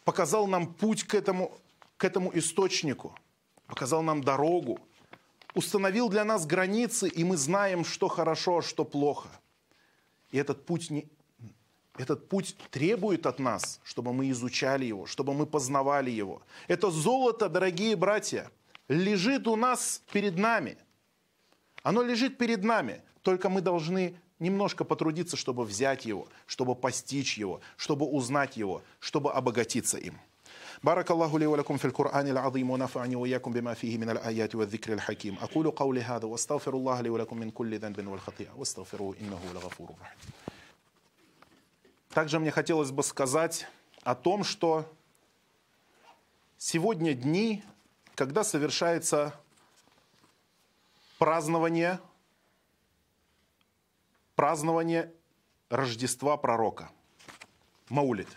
показал 0.03 0.47
нам 0.47 0.73
путь 0.73 1.03
к 1.03 1.15
этому, 1.15 1.57
к 1.97 2.03
этому 2.03 2.31
источнику, 2.37 3.15
показал 3.67 4.03
нам 4.03 4.23
дорогу, 4.23 4.79
установил 5.55 6.09
для 6.09 6.23
нас 6.23 6.45
границы, 6.45 7.07
и 7.07 7.23
мы 7.23 7.37
знаем, 7.37 7.83
что 7.83 8.07
хорошо, 8.07 8.59
а 8.59 8.61
что 8.61 8.85
плохо. 8.85 9.29
И 10.31 10.37
этот 10.37 10.65
путь, 10.65 10.89
не, 10.89 11.07
этот 11.97 12.29
путь 12.29 12.55
требует 12.69 13.25
от 13.25 13.39
нас, 13.39 13.79
чтобы 13.83 14.13
мы 14.13 14.29
изучали 14.29 14.85
его, 14.85 15.07
чтобы 15.07 15.33
мы 15.33 15.45
познавали 15.45 16.11
его. 16.11 16.41
Это 16.67 16.91
золото, 16.91 17.49
дорогие 17.49 17.95
братья– 17.95 18.51
лежит 18.90 19.46
у 19.46 19.56
нас 19.56 20.02
перед 20.12 20.36
нами. 20.38 20.78
Оно 21.82 22.02
лежит 22.02 22.38
перед 22.38 22.64
нами, 22.64 23.02
только 23.22 23.48
мы 23.48 23.60
должны 23.60 24.16
немножко 24.38 24.84
потрудиться, 24.84 25.36
чтобы 25.36 25.64
взять 25.64 26.04
его, 26.04 26.28
чтобы 26.46 26.74
постичь 26.74 27.38
его, 27.38 27.60
чтобы 27.76 28.06
узнать 28.06 28.56
его, 28.56 28.82
чтобы 29.00 29.32
обогатиться 29.32 29.98
им. 29.98 30.18
بارك 30.82 31.10
الله 31.10 31.38
لي 31.38 31.46
ولكم 31.46 31.76
في 31.76 31.84
القرآن 31.84 32.28
العظيم 32.28 32.70
ونفعني 32.70 33.16
وإياكم 33.16 33.52
بما 33.52 33.74
فيه 33.74 33.98
من 33.98 34.10
الآيات 34.10 34.54
والذكر 34.54 34.92
الحكيم 34.92 35.38
أقول 35.40 35.70
قولي 35.70 36.02
هذا 36.02 36.24
واستغفر 36.24 36.74
الله 36.74 37.00
لي 37.00 37.10
ولكم 37.10 37.38
من 37.38 37.50
كل 37.50 37.78
ذنب 37.78 38.08
والخطيئة 38.08 38.52
واستغفروه 38.56 39.16
إنه 39.20 39.40
لغفور 39.54 39.90
رحيم 40.00 40.18
Также 42.14 42.38
мне 42.38 42.50
хотелось 42.50 42.90
бы 42.90 43.02
сказать 43.02 43.66
о 44.02 44.14
том, 44.14 44.42
что 44.42 44.86
сегодня 46.56 47.12
дни, 47.12 47.62
когда 48.21 48.43
совершается 48.43 49.33
празднование, 51.17 51.99
празднование 54.35 55.11
Рождества 55.71 56.37
пророка, 56.37 56.91
Маулит. 57.89 58.27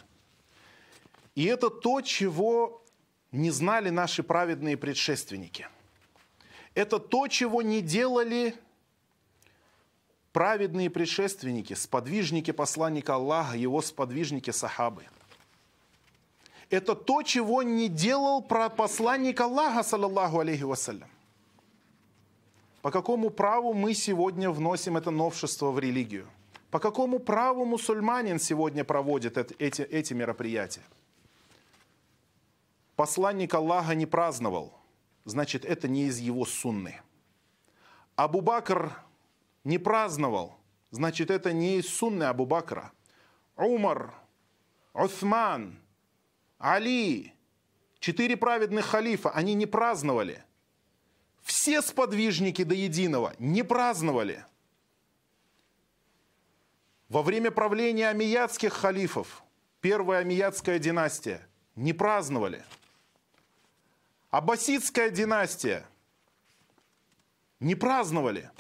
И 1.34 1.44
это 1.44 1.68
то, 1.68 2.00
чего 2.00 2.82
не 3.30 3.50
знали 3.50 3.90
наши 3.90 4.22
праведные 4.22 4.78
предшественники. 4.78 5.68
Это 6.72 6.98
то, 6.98 7.28
чего 7.28 7.60
не 7.60 7.82
делали 7.82 8.54
праведные 10.32 10.88
предшественники, 10.88 11.74
сподвижники 11.74 12.52
посланника 12.52 13.16
Аллаха, 13.16 13.54
его 13.58 13.82
сподвижники 13.82 14.50
сахабы. 14.50 15.04
Это 16.70 16.94
то, 16.94 17.22
чего 17.22 17.62
не 17.62 17.88
делал 17.88 18.42
посланник 18.42 19.40
Аллаха, 19.40 19.82
саллаллаху 19.82 20.40
алейхи 20.40 20.62
вассалям. 20.62 21.08
По 22.82 22.90
какому 22.90 23.30
праву 23.30 23.72
мы 23.72 23.94
сегодня 23.94 24.50
вносим 24.50 24.96
это 24.96 25.10
новшество 25.10 25.70
в 25.70 25.78
религию? 25.78 26.26
По 26.70 26.78
какому 26.78 27.18
праву 27.18 27.64
мусульманин 27.64 28.38
сегодня 28.38 28.84
проводит 28.84 29.38
эти, 29.38 29.82
эти 29.82 30.12
мероприятия? 30.12 30.82
Посланник 32.96 33.54
Аллаха 33.54 33.94
не 33.94 34.06
праздновал, 34.06 34.72
значит, 35.24 35.64
это 35.64 35.88
не 35.88 36.04
из 36.04 36.18
его 36.18 36.44
сунны. 36.44 37.00
Абу 38.16 38.40
Бакр 38.40 38.92
не 39.64 39.78
праздновал, 39.78 40.56
значит, 40.90 41.30
это 41.30 41.52
не 41.52 41.78
из 41.78 41.88
сунны 41.88 42.24
Абу 42.24 42.44
Бакра. 42.44 42.92
Умар, 43.56 44.12
Усман, 44.92 45.78
Али, 46.64 47.34
четыре 47.98 48.36
праведных 48.36 48.86
халифа, 48.86 49.30
они 49.30 49.54
не 49.54 49.66
праздновали– 49.66 50.42
все 51.44 51.82
сподвижники 51.82 52.64
до 52.64 52.74
единого 52.74 53.34
не 53.38 53.62
праздновали. 53.62 54.46
Во 57.10 57.22
время 57.22 57.50
правления 57.50 58.08
амиядских 58.08 58.72
халифов, 58.72 59.44
первая 59.82 60.20
амиядская 60.20 60.78
династия, 60.78 61.46
не 61.76 61.92
праздновали. 61.92 62.64
Аббасидская 64.30 65.10
династия 65.10 65.86
не 67.60 67.74
праздновали 67.74 68.50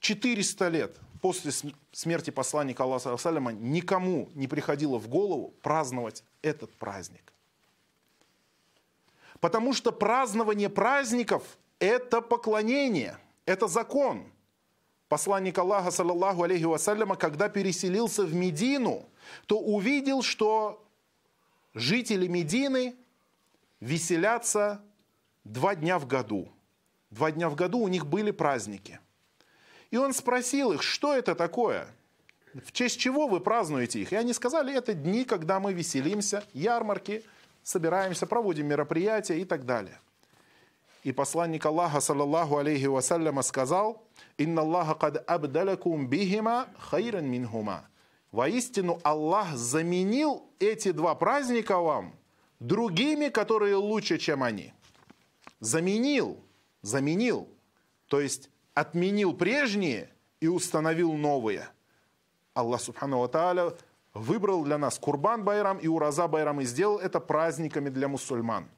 400 0.00 0.68
лет 0.68 1.00
после 1.22 1.50
смерти 1.92 2.28
посланника 2.28 2.84
Аллаха 2.84 3.16
Саляма 3.16 3.52
никому 3.52 4.28
не 4.34 4.46
приходило 4.48 4.98
в 4.98 5.08
голову 5.08 5.54
праздновать 5.62 6.22
этот 6.42 6.74
праздник. 6.76 7.23
Потому 9.44 9.74
что 9.74 9.92
празднование 9.92 10.70
праздников 10.70 11.42
это 11.78 12.22
поклонение, 12.22 13.18
это 13.44 13.68
закон. 13.68 14.32
Посланник 15.10 15.58
Аллаха, 15.58 15.90
саллаллаху 15.90 16.44
алейхи 16.44 16.64
вассаляма, 16.64 17.14
когда 17.14 17.50
переселился 17.50 18.22
в 18.22 18.32
Медину, 18.32 19.06
то 19.44 19.58
увидел, 19.60 20.22
что 20.22 20.82
жители 21.74 22.26
Медины 22.26 22.94
веселятся 23.80 24.80
два 25.44 25.74
дня 25.74 25.98
в 25.98 26.06
году. 26.06 26.48
Два 27.10 27.30
дня 27.30 27.50
в 27.50 27.54
году 27.54 27.80
у 27.80 27.88
них 27.88 28.06
были 28.06 28.30
праздники. 28.30 28.98
И 29.90 29.98
он 29.98 30.14
спросил 30.14 30.72
их, 30.72 30.82
что 30.82 31.14
это 31.14 31.34
такое? 31.34 31.86
В 32.54 32.72
честь 32.72 32.98
чего 32.98 33.26
вы 33.26 33.40
празднуете 33.40 34.00
их? 34.00 34.14
И 34.14 34.16
они 34.16 34.32
сказали, 34.32 34.74
это 34.74 34.94
дни, 34.94 35.26
когда 35.26 35.60
мы 35.60 35.74
веселимся, 35.74 36.44
ярмарки, 36.54 37.22
собираемся, 37.64 38.26
проводим 38.26 38.66
мероприятия 38.68 39.40
и 39.40 39.44
так 39.44 39.64
далее. 39.66 39.98
И 41.02 41.12
посланник 41.12 41.66
Аллаха, 41.66 42.00
саллаллаху 42.00 42.58
алейхи 42.58 42.86
вассаляма, 42.86 43.42
сказал, 43.42 44.06
«Инна 44.38 44.62
Аллаха 44.62 44.94
кад 44.94 45.28
абдалякум 45.28 46.06
бихима 46.08 46.68
хайран 46.78 47.26
минхума». 47.26 47.88
Воистину 48.30 49.00
Аллах 49.02 49.54
заменил 49.54 50.48
эти 50.58 50.92
два 50.92 51.14
праздника 51.14 51.78
вам 51.78 52.14
другими, 52.58 53.28
которые 53.28 53.76
лучше, 53.76 54.18
чем 54.18 54.42
они. 54.42 54.72
Заменил, 55.60 56.42
заменил, 56.82 57.48
то 58.08 58.20
есть 58.20 58.50
отменил 58.72 59.34
прежние 59.34 60.10
и 60.40 60.48
установил 60.48 61.12
новые. 61.12 61.68
Аллах 62.54 62.80
Субхану 62.80 63.20
Ва 63.20 63.76
выбрал 64.14 64.64
для 64.64 64.78
нас 64.78 64.98
Курбан 64.98 65.44
Байрам 65.44 65.78
и 65.78 65.88
Ураза 65.88 66.28
Байрам 66.28 66.60
и 66.60 66.64
сделал 66.64 66.98
это 66.98 67.20
праздниками 67.20 67.88
для 67.90 68.08
мусульман. 68.08 68.68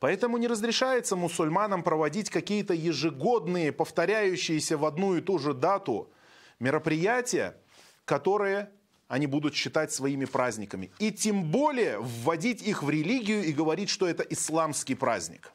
Поэтому 0.00 0.36
не 0.38 0.48
разрешается 0.48 1.16
мусульманам 1.16 1.82
проводить 1.82 2.28
какие-то 2.28 2.74
ежегодные, 2.74 3.72
повторяющиеся 3.72 4.76
в 4.76 4.84
одну 4.84 5.16
и 5.16 5.20
ту 5.20 5.38
же 5.38 5.54
дату 5.54 6.10
мероприятия, 6.58 7.56
которые 8.04 8.70
они 9.06 9.26
будут 9.26 9.54
считать 9.54 9.92
своими 9.92 10.24
праздниками. 10.24 10.90
И 10.98 11.12
тем 11.12 11.44
более 11.50 12.00
вводить 12.00 12.60
их 12.62 12.82
в 12.82 12.90
религию 12.90 13.44
и 13.44 13.52
говорить, 13.52 13.88
что 13.88 14.06
это 14.06 14.24
исламский 14.24 14.96
праздник. 14.96 15.52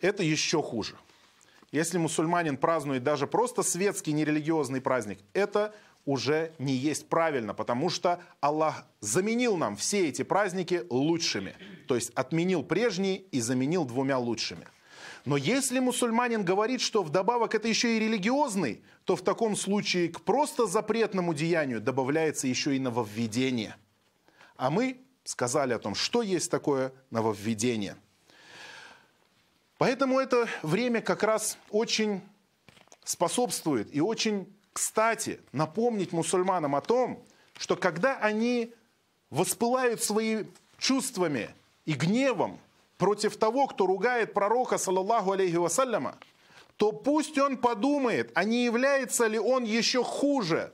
Это 0.00 0.22
еще 0.22 0.62
хуже. 0.62 0.96
Если 1.72 1.98
мусульманин 1.98 2.56
празднует 2.56 3.02
даже 3.02 3.26
просто 3.26 3.62
светский 3.62 4.12
нерелигиозный 4.12 4.80
праздник, 4.80 5.18
это 5.32 5.74
уже 6.08 6.52
не 6.58 6.72
есть 6.72 7.10
правильно, 7.10 7.52
потому 7.52 7.90
что 7.90 8.18
Аллах 8.40 8.86
заменил 9.00 9.58
нам 9.58 9.76
все 9.76 10.08
эти 10.08 10.22
праздники 10.22 10.86
лучшими. 10.88 11.54
То 11.86 11.96
есть 11.96 12.12
отменил 12.14 12.62
прежние 12.62 13.18
и 13.18 13.42
заменил 13.42 13.84
двумя 13.84 14.16
лучшими. 14.16 14.66
Но 15.26 15.36
если 15.36 15.80
мусульманин 15.80 16.46
говорит, 16.46 16.80
что 16.80 17.02
вдобавок 17.02 17.54
это 17.54 17.68
еще 17.68 17.94
и 17.94 18.00
религиозный, 18.00 18.82
то 19.04 19.16
в 19.16 19.22
таком 19.22 19.54
случае 19.54 20.08
к 20.08 20.22
просто 20.22 20.66
запретному 20.66 21.34
деянию 21.34 21.78
добавляется 21.78 22.46
еще 22.46 22.74
и 22.74 22.78
нововведение. 22.78 23.76
А 24.56 24.70
мы 24.70 25.02
сказали 25.24 25.74
о 25.74 25.78
том, 25.78 25.94
что 25.94 26.22
есть 26.22 26.50
такое 26.50 26.90
нововведение. 27.10 27.96
Поэтому 29.76 30.18
это 30.18 30.48
время 30.62 31.02
как 31.02 31.22
раз 31.22 31.58
очень 31.68 32.22
способствует 33.04 33.94
и 33.94 34.00
очень 34.00 34.46
кстати, 34.78 35.40
напомнить 35.50 36.12
мусульманам 36.12 36.76
о 36.76 36.80
том, 36.80 37.24
что 37.56 37.74
когда 37.74 38.16
они 38.18 38.72
воспылают 39.28 40.04
своими 40.04 40.46
чувствами 40.78 41.50
и 41.84 41.94
гневом 41.94 42.60
против 42.96 43.36
того, 43.36 43.66
кто 43.66 43.86
ругает 43.86 44.32
пророка, 44.32 44.78
саллаллаху 44.78 45.32
алейхи 45.32 45.56
вассаляма, 45.56 46.16
то 46.76 46.92
пусть 46.92 47.36
он 47.38 47.56
подумает, 47.56 48.30
а 48.34 48.44
не 48.44 48.64
является 48.64 49.26
ли 49.26 49.36
он 49.36 49.64
еще 49.64 50.04
хуже 50.04 50.72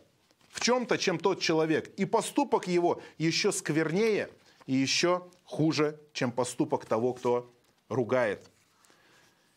в 0.50 0.60
чем-то, 0.60 0.98
чем 0.98 1.18
тот 1.18 1.40
человек. 1.40 1.88
И 1.96 2.04
поступок 2.04 2.68
его 2.68 3.00
еще 3.16 3.52
сквернее 3.52 4.28
и 4.66 4.74
еще 4.74 5.26
хуже, 5.44 5.98
чем 6.12 6.30
поступок 6.30 6.84
того, 6.84 7.14
кто 7.14 7.50
ругает. 7.88 8.50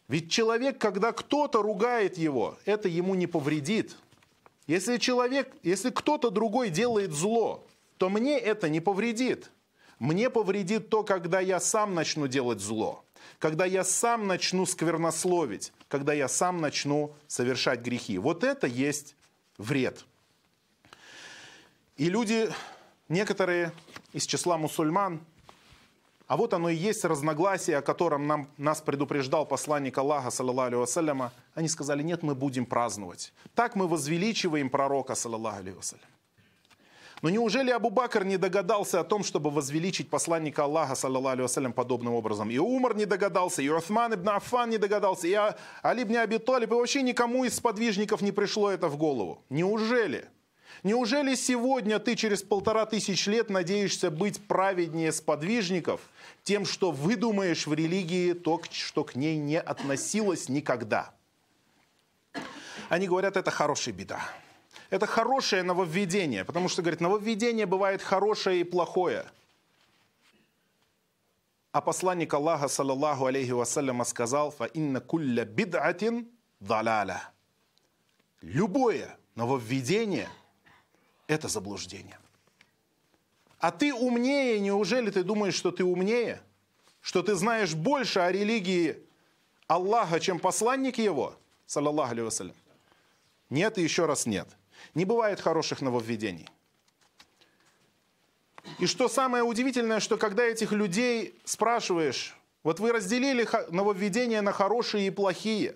Ведь 0.07 0.31
человек, 0.31 0.77
когда 0.77 1.11
кто-то 1.11 1.61
ругает 1.61 2.17
его, 2.17 2.57
это 2.63 2.87
ему 2.87 3.13
не 3.13 3.27
повредит– 3.27 3.97
если 4.67 4.97
человек, 4.97 5.51
если 5.63 5.89
кто-то 5.89 6.29
другой 6.29 6.69
делает 6.69 7.13
зло, 7.13 7.65
то 7.97 8.09
мне 8.09 8.37
это 8.37 8.69
не 8.69 8.81
повредит. 8.81 9.49
Мне 9.97 10.29
повредит 10.29 10.89
то, 10.89 11.03
когда 11.03 11.39
я 11.39 11.59
сам 11.59 11.95
начну 11.95 12.27
делать 12.27 12.59
зло, 12.59 13.03
когда 13.39 13.65
я 13.65 13.83
сам 13.83 14.27
начну 14.27 14.65
сквернословить, 14.65 15.73
когда 15.87 16.13
я 16.13 16.27
сам 16.27 16.61
начну 16.61 17.15
совершать 17.27 17.79
грехи. 17.79 18.19
Вот 18.19 18.43
это 18.43 18.67
есть 18.67 19.15
вред. 19.57 20.05
И 21.95 22.09
люди, 22.09 22.49
некоторые 23.09 23.71
из 24.13 24.27
числа 24.27 24.57
мусульман, 24.57 25.21
а 26.27 26.35
вот 26.35 26.53
оно 26.53 26.69
и 26.69 26.75
есть 26.75 27.05
разногласие, 27.05 27.77
о 27.77 27.81
котором 27.81 28.27
нам, 28.27 28.49
нас 28.57 28.81
предупреждал 28.81 29.45
посланник 29.45 29.97
Аллаха, 29.97 30.29
саллаллаху 30.29 30.79
вассаляма. 30.79 31.31
Они 31.55 31.69
сказали, 31.69 32.03
нет, 32.03 32.21
мы 32.21 32.35
будем 32.35 32.65
праздновать. 32.65 33.33
Так 33.55 33.75
мы 33.75 33.87
возвеличиваем 33.87 34.69
пророка, 34.69 35.15
саллаллаху 35.15 35.71
вассалям. 35.77 36.05
Но 37.21 37.29
неужели 37.29 37.71
Абу 37.71 37.89
Бакр 37.89 38.25
не 38.25 38.37
догадался 38.37 38.99
о 38.99 39.03
том, 39.03 39.23
чтобы 39.23 39.49
возвеличить 39.49 40.09
посланника 40.09 40.65
Аллаха, 40.65 40.95
саллаллаху 40.95 41.43
вассалям, 41.43 41.71
подобным 41.71 42.13
образом? 42.13 42.51
И 42.51 42.57
Умар 42.57 42.95
не 42.95 43.05
догадался, 43.05 43.61
и 43.61 43.69
Уthман 43.69 44.13
ибн 44.13 44.29
Аффан 44.29 44.69
не 44.69 44.77
догадался, 44.77 45.27
и 45.27 45.33
Али 45.81 46.03
ибн 46.03 46.17
Аби 46.17 46.37
Талиб, 46.37 46.71
и 46.71 46.75
вообще 46.75 47.03
никому 47.03 47.45
из 47.45 47.55
сподвижников 47.55 48.21
не 48.21 48.33
пришло 48.33 48.69
это 48.69 48.89
в 48.89 48.97
голову. 48.97 49.41
Неужели? 49.49 50.27
Неужели 50.83 51.35
сегодня 51.35 51.99
ты 51.99 52.15
через 52.15 52.43
полтора 52.43 52.85
тысяч 52.85 53.25
лет 53.27 53.49
надеешься 53.49 54.11
быть 54.11 54.45
праведнее 54.45 55.11
сподвижников 55.11 56.01
тем, 56.47 56.63
что 56.65 56.91
выдумаешь 56.91 57.67
в 57.67 57.73
религии 57.73 58.31
то, 58.31 58.61
что 58.71 59.03
к 59.03 59.15
ней 59.15 59.37
не 59.37 59.59
относилось 59.59 60.47
никогда? 60.47 61.13
Они 62.87 63.05
говорят, 63.05 63.35
это 63.35 63.51
хорошая 63.51 63.93
беда. 63.93 64.21
Это 64.89 65.07
хорошее 65.07 65.63
нововведение, 65.63 66.45
потому 66.45 66.69
что, 66.69 66.81
говорят, 66.81 67.01
нововведение 67.01 67.65
бывает 67.65 68.01
хорошее 68.01 68.61
и 68.61 68.63
плохое. 68.63 69.25
А 71.73 71.81
посланник 71.81 72.33
Аллаха, 72.33 72.69
саллаллаху 72.69 73.25
алейхи 73.25 73.51
вассаляма, 73.51 74.05
сказал, 74.05 74.51
«Фа 74.51 74.67
инна 74.67 75.01
кулля 75.01 75.43
бид'атин 75.43 76.29
далаля». 76.61 77.29
Любое 78.39 79.17
нововведение– 79.35 80.29
это 81.27 81.49
заблуждение. 81.49 82.17
А 83.59 83.71
ты 83.71 83.93
умнее, 83.93 84.59
неужели 84.59 85.09
ты 85.09 85.23
думаешь, 85.23 85.55
что 85.55 85.71
ты 85.71 85.83
умнее? 85.83 86.41
Что 87.01 87.23
ты 87.23 87.35
знаешь 87.35 87.73
больше 87.73 88.19
о 88.19 88.31
религии 88.31 88.97
Аллаха, 89.67 90.19
чем 90.19 90.39
посланник 90.39 90.97
его? 90.97 91.35
Саллаллаху 91.65 92.11
алейhi 92.11 92.25
вассалям. 92.25 92.55
Нет 93.49 93.77
и 93.77 93.81
еще 93.81 94.05
раз 94.05 94.25
нет. 94.25 94.47
Не 94.93 95.05
бывает 95.05 95.39
хороших 95.39 95.81
нововведений. 95.81 96.47
И 98.79 98.85
что 98.85 99.07
самое 99.07 99.43
удивительное, 99.43 99.99
что 99.99 100.17
когда 100.17 100.43
этих 100.43 100.71
людей 100.71 101.39
спрашиваешь, 101.45 102.35
вот 102.63 102.79
вы 102.79 102.91
разделили 102.91 103.47
нововведения 103.71 104.41
на 104.41 104.51
хорошие 104.51 105.07
и 105.07 105.09
плохие, 105.09 105.75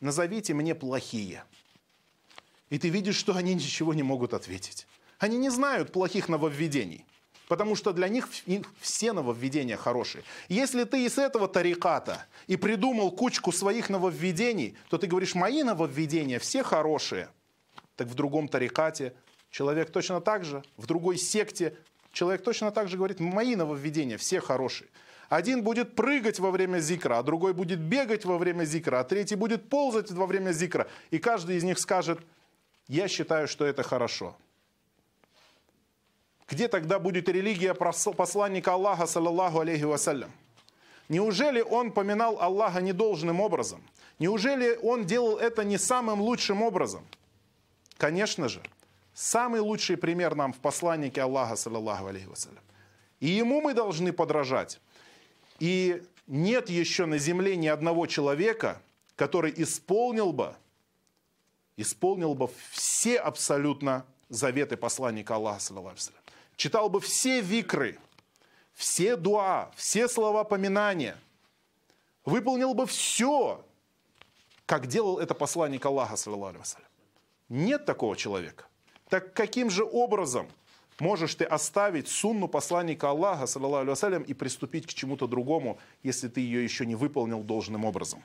назовите 0.00 0.54
мне 0.54 0.74
плохие– 0.74 1.44
и 2.70 2.78
ты 2.78 2.88
видишь, 2.88 3.16
что 3.16 3.34
они 3.34 3.54
ничего 3.54 3.94
не 3.94 4.02
могут 4.02 4.34
ответить. 4.34 4.86
Они 5.18 5.36
не 5.38 5.50
знают 5.50 5.92
плохих 5.92 6.28
нововведений. 6.28 7.04
Потому 7.48 7.76
что 7.76 7.92
для 7.92 8.08
них 8.08 8.28
все 8.80 9.12
нововведения 9.12 9.76
хорошие. 9.76 10.22
Если 10.48 10.84
ты 10.84 11.06
из 11.06 11.16
этого 11.16 11.48
тариката 11.48 12.26
и 12.46 12.56
придумал 12.56 13.10
кучку 13.10 13.52
своих 13.52 13.88
нововведений, 13.88 14.76
то 14.90 14.98
ты 14.98 15.06
говоришь, 15.06 15.34
мои 15.34 15.62
нововведения 15.62 16.38
все 16.38 16.62
хорошие. 16.62 17.30
Так 17.96 18.08
в 18.08 18.14
другом 18.14 18.48
тарикате 18.48 19.14
человек 19.50 19.90
точно 19.90 20.20
так 20.20 20.44
же, 20.44 20.62
в 20.76 20.86
другой 20.86 21.16
секте 21.16 21.74
человек 22.12 22.44
точно 22.44 22.70
так 22.70 22.88
же 22.88 22.98
говорит, 22.98 23.18
мои 23.18 23.56
нововведения 23.56 24.18
все 24.18 24.40
хорошие. 24.40 24.90
Один 25.30 25.62
будет 25.62 25.94
прыгать 25.94 26.38
во 26.38 26.50
время 26.50 26.78
зикра, 26.78 27.18
а 27.18 27.22
другой 27.22 27.54
будет 27.54 27.80
бегать 27.80 28.26
во 28.26 28.36
время 28.36 28.64
зикра, 28.64 29.00
а 29.00 29.04
третий 29.04 29.36
будет 29.36 29.68
ползать 29.70 30.10
во 30.10 30.26
время 30.26 30.52
зикра. 30.52 30.86
И 31.10 31.18
каждый 31.18 31.56
из 31.56 31.64
них 31.64 31.78
скажет, 31.78 32.20
я 32.88 33.08
считаю, 33.08 33.48
что 33.48 33.64
это 33.64 33.82
хорошо. 33.82 34.36
Где 36.48 36.68
тогда 36.68 36.98
будет 36.98 37.28
религия 37.28 37.74
посланника 37.74 38.72
Аллаха, 38.72 39.06
саллаллаху 39.06 39.60
алейхи 39.60 39.84
вассалям? 39.84 40.30
Неужели 41.08 41.60
он 41.60 41.92
поминал 41.92 42.40
Аллаха 42.40 42.80
недолжным 42.80 43.40
образом? 43.40 43.82
Неужели 44.18 44.78
он 44.82 45.04
делал 45.04 45.36
это 45.38 45.64
не 45.64 45.78
самым 45.78 46.20
лучшим 46.20 46.62
образом? 46.62 47.06
Конечно 47.96 48.48
же, 48.48 48.62
самый 49.14 49.60
лучший 49.60 49.96
пример 49.96 50.34
нам 50.34 50.52
в 50.52 50.58
посланнике 50.58 51.22
Аллаха, 51.22 51.56
саллаллаху 51.56 52.06
алейхи 52.06 52.26
вассалям. 52.26 52.62
И 53.20 53.28
ему 53.28 53.60
мы 53.60 53.74
должны 53.74 54.12
подражать. 54.12 54.80
И 55.58 56.02
нет 56.26 56.70
еще 56.70 57.06
на 57.06 57.18
земле 57.18 57.56
ни 57.56 57.66
одного 57.66 58.06
человека, 58.06 58.80
который 59.16 59.52
исполнил 59.56 60.32
бы 60.32 60.54
исполнил 61.78 62.34
бы 62.34 62.50
все 62.72 63.18
абсолютно 63.18 64.04
заветы 64.28 64.76
посланника 64.76 65.36
Аллаха, 65.36 65.60
читал 66.58 66.90
бы 66.90 67.00
все 67.00 67.40
викры, 67.40 67.98
все 68.74 69.16
дуа, 69.16 69.70
все 69.76 70.08
слова 70.08 70.44
поминания, 70.44 71.16
выполнил 72.26 72.74
бы 72.74 72.84
все, 72.84 73.64
как 74.66 74.86
делал 74.88 75.18
это 75.18 75.34
посланник 75.34 75.86
Аллаха, 75.86 76.16
Нет 77.48 77.86
такого 77.86 78.16
человека. 78.16 78.66
Так 79.08 79.32
каким 79.32 79.70
же 79.70 79.84
образом 79.84 80.48
можешь 80.98 81.36
ты 81.36 81.44
оставить 81.44 82.08
сунну 82.08 82.48
посланника 82.48 83.08
Аллаха, 83.08 83.46
саллаллаху 83.46 84.24
и 84.24 84.34
приступить 84.34 84.86
к 84.86 84.92
чему-то 84.92 85.28
другому, 85.28 85.78
если 86.02 86.28
ты 86.28 86.40
ее 86.40 86.62
еще 86.62 86.84
не 86.84 86.96
выполнил 86.96 87.42
должным 87.42 87.84
образом? 87.84 88.22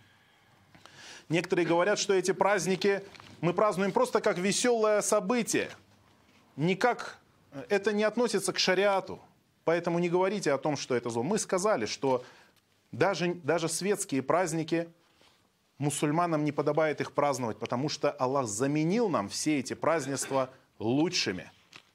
Некоторые 1.30 1.67
говорят, 1.67 2.00
что 2.00 2.13
эти 2.13 2.32
праздники 2.32 3.04
мы 3.41 3.54
празднуем 3.54 3.91
просто 3.91 4.22
как 4.22 4.38
веселое 4.39 5.02
событие. 5.02 5.69
Никак 6.58 7.23
это 7.70 7.94
не 7.94 8.04
относится 8.04 8.54
к 8.54 8.60
шариату. 8.60 9.22
Поэтому 9.66 10.00
не 10.00 10.10
говорите 10.10 10.52
о 10.52 10.58
том, 10.58 10.76
что 10.76 10.96
это 10.96 11.10
зло. 11.10 11.24
Мы 11.24 11.39
сказали, 11.39 11.86
что 11.86 12.24
даже, 12.92 13.34
даже 13.36 13.70
светские 13.70 14.22
праздники 14.22 14.89
мусульманам 15.78 16.44
не 16.44 16.52
подобает 16.52 17.02
их 17.02 17.13
праздновать, 17.13 17.58
потому 17.60 17.89
что 17.89 18.12
Аллах 18.12 18.48
заменил 18.48 19.10
нам 19.10 19.30
все 19.30 19.60
эти 19.60 19.74
празднества 19.74 20.50
лучшими 20.80 21.52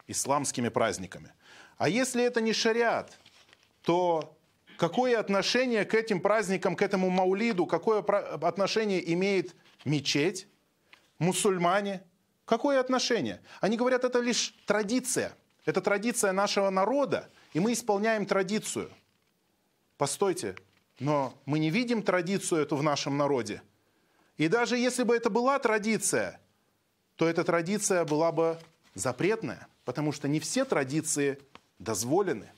исламскими 0.07 0.68
праздниками. 0.68 1.33
А 1.77 1.88
если 1.88 2.25
это 2.25 2.40
не 2.40 2.53
шариат, 2.53 3.18
то 3.83 4.37
какое 4.79 5.18
отношение 5.18 5.85
к 5.85 5.94
этим 5.94 6.21
праздникам, 6.21 6.75
к 6.75 6.83
этому 6.83 7.11
маулиду, 7.11 7.66
какое 7.66 8.01
отношение 8.01 9.12
имеет 9.12 9.55
мечеть, 9.85 10.49
мусульмане. 11.18 12.03
Какое 12.44 12.81
отношение? 12.81 13.42
Они 13.61 13.77
говорят, 13.77 14.05
это 14.05 14.21
лишь 14.21 14.55
традиция. 14.64 15.37
Это 15.68 15.83
традиция 15.83 16.33
нашего 16.33 16.70
народа, 16.70 17.28
и 17.52 17.61
мы 17.61 17.74
исполняем 17.74 18.24
традицию. 18.24 18.90
Постойте, 19.98 20.57
но 20.98 21.35
мы 21.44 21.59
не 21.59 21.68
видим 21.68 22.02
традицию 22.02 22.62
эту 22.62 22.74
в 22.74 22.83
нашем 22.83 23.18
народе. 23.18 23.61
И 24.38 24.48
даже 24.48 24.78
если 24.78 25.02
бы 25.02 25.14
это 25.14 25.28
была 25.28 25.59
традиция, 25.59 26.40
то 27.16 27.28
эта 27.28 27.44
традиция 27.44 28.07
была 28.07 28.33
бы 28.33 28.59
запретная, 28.94 29.68
потому 29.85 30.11
что 30.11 30.26
не 30.26 30.40
все 30.40 30.64
традиции 30.64 31.38
дозволены. 31.78 32.50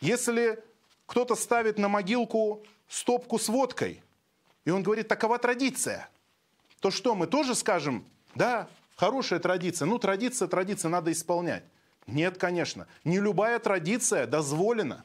Если 0.00 0.58
кто-то 1.04 1.34
ставит 1.34 1.76
на 1.76 1.88
могилку 1.88 2.64
стопку 2.88 3.38
с 3.38 3.50
водкой, 3.50 4.02
и 4.64 4.70
он 4.70 4.82
говорит, 4.82 5.06
такова 5.06 5.38
традиция– 5.38 6.08
то 6.80 6.90
что, 6.90 7.14
мы 7.14 7.26
тоже 7.26 7.54
скажем, 7.54 8.06
да, 8.34 8.70
хорошая 8.96 9.38
традиция, 9.38 9.84
ну 9.84 9.98
традиция, 9.98 10.48
традиция, 10.48 10.88
надо 10.88 11.12
исполнять. 11.12 11.64
Нет, 12.06 12.38
конечно, 12.38 12.86
не 13.04 13.20
любая 13.20 13.58
традиция 13.58 14.26
дозволена. 14.26 15.04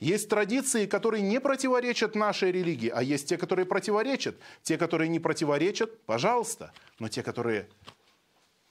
Есть 0.00 0.28
традиции, 0.28 0.86
которые 0.86 1.22
не 1.22 1.40
противоречат 1.40 2.14
нашей 2.14 2.50
религии, 2.50 2.88
а 2.88 3.02
есть 3.02 3.28
те, 3.28 3.38
которые 3.38 3.64
противоречат. 3.64 4.36
Те, 4.62 4.76
которые 4.76 5.08
не 5.08 5.20
противоречат, 5.20 6.02
пожалуйста. 6.04 6.72
Но 6.98 7.08
те, 7.08 7.22
которые 7.22 7.68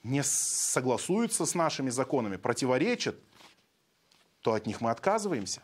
не 0.04 0.22
согласуются 0.22 1.46
с 1.46 1.56
нашими 1.56 1.90
законами, 1.90 2.36
противоречат, 2.36 3.16
то 4.42 4.54
от 4.54 4.68
них 4.68 4.82
мы 4.82 4.92
отказываемся. 4.92 5.62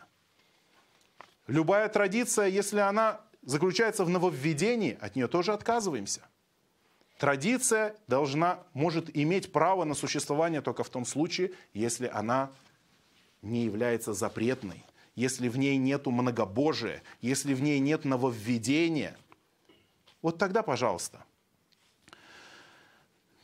Любая 1.46 1.88
традиция, 1.88 2.46
если 2.46 2.78
она 2.78 3.20
заключается 3.42 4.04
в 4.04 4.08
нововведении, 4.08 4.96
от 5.00 5.14
нее 5.14 5.28
тоже 5.28 5.52
отказываемся. 5.52 6.22
Традиция 7.20 7.94
должна, 8.08 8.60
может 8.72 9.14
иметь 9.14 9.52
право 9.52 9.84
на 9.84 9.92
существование 9.92 10.62
только 10.62 10.84
в 10.84 10.88
том 10.88 11.04
случае, 11.04 11.52
если 11.74 12.06
она 12.06 12.50
не 13.42 13.64
является 13.64 14.14
запретной, 14.14 14.86
если 15.16 15.48
в 15.48 15.58
ней 15.58 15.76
нет 15.76 16.06
многобожия, 16.06 17.02
если 17.20 17.52
в 17.52 17.60
ней 17.60 17.78
нет 17.78 18.06
нововведения. 18.06 19.18
Вот 20.22 20.38
тогда, 20.38 20.62
пожалуйста. 20.62 21.22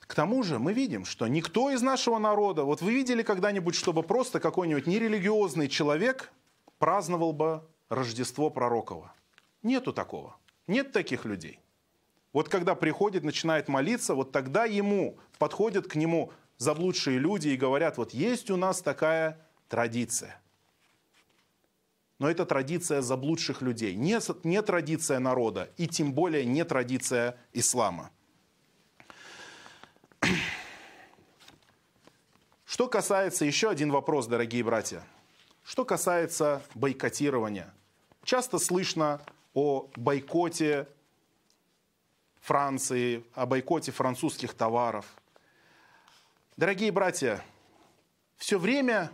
К 0.00 0.14
тому 0.14 0.42
же 0.42 0.58
мы 0.58 0.72
видим, 0.72 1.04
что 1.04 1.26
никто 1.26 1.70
из 1.70 1.82
нашего 1.82 2.16
народа, 2.16 2.64
вот 2.64 2.80
вы 2.80 2.94
видели 2.94 3.22
когда-нибудь, 3.22 3.74
чтобы 3.74 4.02
просто 4.02 4.40
какой-нибудь 4.40 4.86
нерелигиозный 4.86 5.68
человек 5.68 6.32
праздновал 6.78 7.34
бы 7.34 7.62
Рождество 7.90 8.48
Пророкова? 8.48 9.12
Нету 9.62 9.92
такого. 9.92 10.34
Нет 10.66 10.92
таких 10.92 11.26
людей. 11.26 11.60
Вот 12.36 12.50
когда 12.50 12.74
приходит, 12.74 13.24
начинает 13.24 13.66
молиться, 13.66 14.14
вот 14.14 14.30
тогда 14.30 14.66
ему 14.66 15.16
подходят 15.38 15.86
к 15.86 15.94
нему 15.94 16.34
заблудшие 16.58 17.18
люди 17.18 17.48
и 17.48 17.56
говорят, 17.56 17.96
вот 17.96 18.12
есть 18.12 18.50
у 18.50 18.58
нас 18.58 18.82
такая 18.82 19.40
традиция. 19.70 20.38
Но 22.18 22.28
это 22.28 22.44
традиция 22.44 23.00
заблудших 23.00 23.62
людей, 23.62 23.94
не, 23.94 24.20
не 24.46 24.60
традиция 24.60 25.18
народа, 25.18 25.70
и 25.78 25.88
тем 25.88 26.12
более 26.12 26.44
не 26.44 26.62
традиция 26.66 27.38
ислама. 27.54 28.10
Что 32.66 32.86
касается, 32.86 33.46
еще 33.46 33.70
один 33.70 33.90
вопрос, 33.90 34.26
дорогие 34.26 34.62
братья. 34.62 35.02
Что 35.64 35.86
касается 35.86 36.62
бойкотирования. 36.74 37.72
Часто 38.24 38.58
слышно 38.58 39.22
о 39.54 39.88
бойкоте 39.96 40.86
Франции, 42.46 43.24
о 43.34 43.44
бойкоте 43.44 43.90
французских 43.90 44.54
товаров. 44.54 45.04
Дорогие 46.56 46.92
братья, 46.92 47.42
все 48.36 48.56
время 48.56 49.10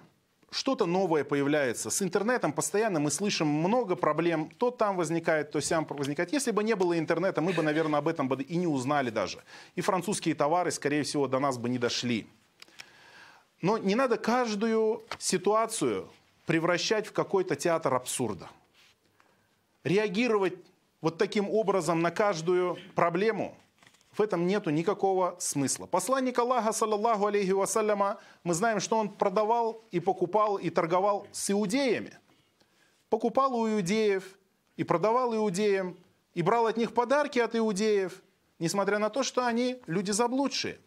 что-то 0.50 0.84
новое 0.84 1.24
появляется. 1.24 1.88
С 1.88 2.02
интернетом 2.02 2.52
постоянно 2.52 3.00
мы 3.00 3.10
слышим 3.10 3.46
много 3.46 3.96
проблем. 3.96 4.50
То 4.58 4.70
там 4.70 4.98
возникает, 4.98 5.50
то 5.50 5.62
сям 5.62 5.86
возникает. 5.88 6.30
Если 6.30 6.50
бы 6.50 6.62
не 6.62 6.76
было 6.76 6.98
интернета, 6.98 7.40
мы 7.40 7.54
бы, 7.54 7.62
наверное, 7.62 8.00
об 8.00 8.08
этом 8.08 8.28
бы 8.28 8.42
и 8.42 8.56
не 8.56 8.66
узнали 8.66 9.08
даже. 9.08 9.42
И 9.76 9.80
французские 9.80 10.34
товары, 10.34 10.70
скорее 10.70 11.02
всего, 11.02 11.26
до 11.26 11.38
нас 11.38 11.56
бы 11.56 11.70
не 11.70 11.78
дошли. 11.78 12.26
Но 13.62 13.78
не 13.78 13.94
надо 13.94 14.18
каждую 14.18 15.04
ситуацию 15.18 16.06
превращать 16.44 17.06
в 17.06 17.12
какой-то 17.12 17.56
театр 17.56 17.94
абсурда. 17.94 18.50
Реагировать 19.84 20.58
вот 21.02 21.18
таким 21.18 21.50
образом 21.50 22.00
на 22.00 22.10
каждую 22.10 22.78
проблему 22.94 23.58
в 24.12 24.20
этом 24.20 24.46
нету 24.46 24.70
никакого 24.70 25.36
смысла. 25.38 25.86
Посланник 25.86 26.38
Аллаха, 26.38 26.72
саллаллаху 26.72 27.26
алейхи 27.26 27.50
вассаляма, 27.50 28.20
мы 28.44 28.54
знаем, 28.54 28.78
что 28.78 28.96
он 28.96 29.10
продавал 29.10 29.82
и 29.90 30.00
покупал 30.00 30.56
и 30.56 30.70
торговал 30.70 31.26
с 31.32 31.50
иудеями. 31.50 32.18
Покупал 33.08 33.54
у 33.54 33.68
иудеев 33.68 34.38
и 34.76 34.84
продавал 34.84 35.34
иудеям, 35.34 35.96
и 36.34 36.42
брал 36.42 36.66
от 36.66 36.76
них 36.76 36.94
подарки 36.94 37.38
от 37.38 37.56
иудеев, 37.56 38.22
несмотря 38.58 38.98
на 38.98 39.10
то, 39.10 39.22
что 39.22 39.44
они 39.44 39.80
люди 39.86 40.12
заблудшие. 40.12 40.78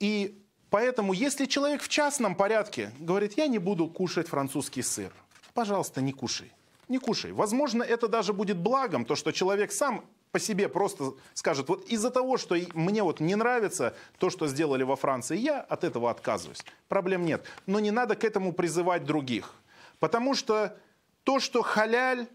И 0.00 0.40
поэтому, 0.70 1.12
если 1.12 1.46
человек 1.46 1.82
в 1.82 1.88
частном 1.88 2.34
порядке 2.34 2.92
говорит, 3.00 3.36
я 3.36 3.48
не 3.48 3.58
буду 3.58 3.88
кушать 3.88 4.28
французский 4.28 4.82
сыр, 4.82 5.12
пожалуйста, 5.52 6.00
не 6.00 6.12
кушай. 6.12 6.52
Не 6.88 6.98
кушай. 6.98 7.32
Возможно, 7.32 7.82
это 7.82 8.08
даже 8.08 8.32
будет 8.32 8.56
благом, 8.56 9.04
то, 9.04 9.14
что 9.14 9.32
человек 9.32 9.72
сам 9.72 10.04
по 10.32 10.38
себе 10.38 10.68
просто 10.68 11.14
скажет, 11.34 11.68
вот 11.68 11.86
из-за 11.88 12.10
того, 12.10 12.36
что 12.36 12.56
мне 12.74 13.02
вот 13.02 13.20
не 13.20 13.34
нравится 13.34 13.94
то, 14.18 14.30
что 14.30 14.46
сделали 14.46 14.82
во 14.82 14.96
Франции, 14.96 15.36
я 15.36 15.60
от 15.60 15.84
этого 15.84 16.10
отказываюсь. 16.10 16.64
Проблем 16.88 17.24
нет. 17.24 17.44
Но 17.66 17.80
не 17.80 17.90
надо 17.90 18.14
к 18.14 18.24
этому 18.24 18.52
призывать 18.52 19.04
других. 19.04 19.54
Потому 19.98 20.34
что 20.34 20.76
то, 21.24 21.40
что 21.40 21.62
халяль, 21.62 22.26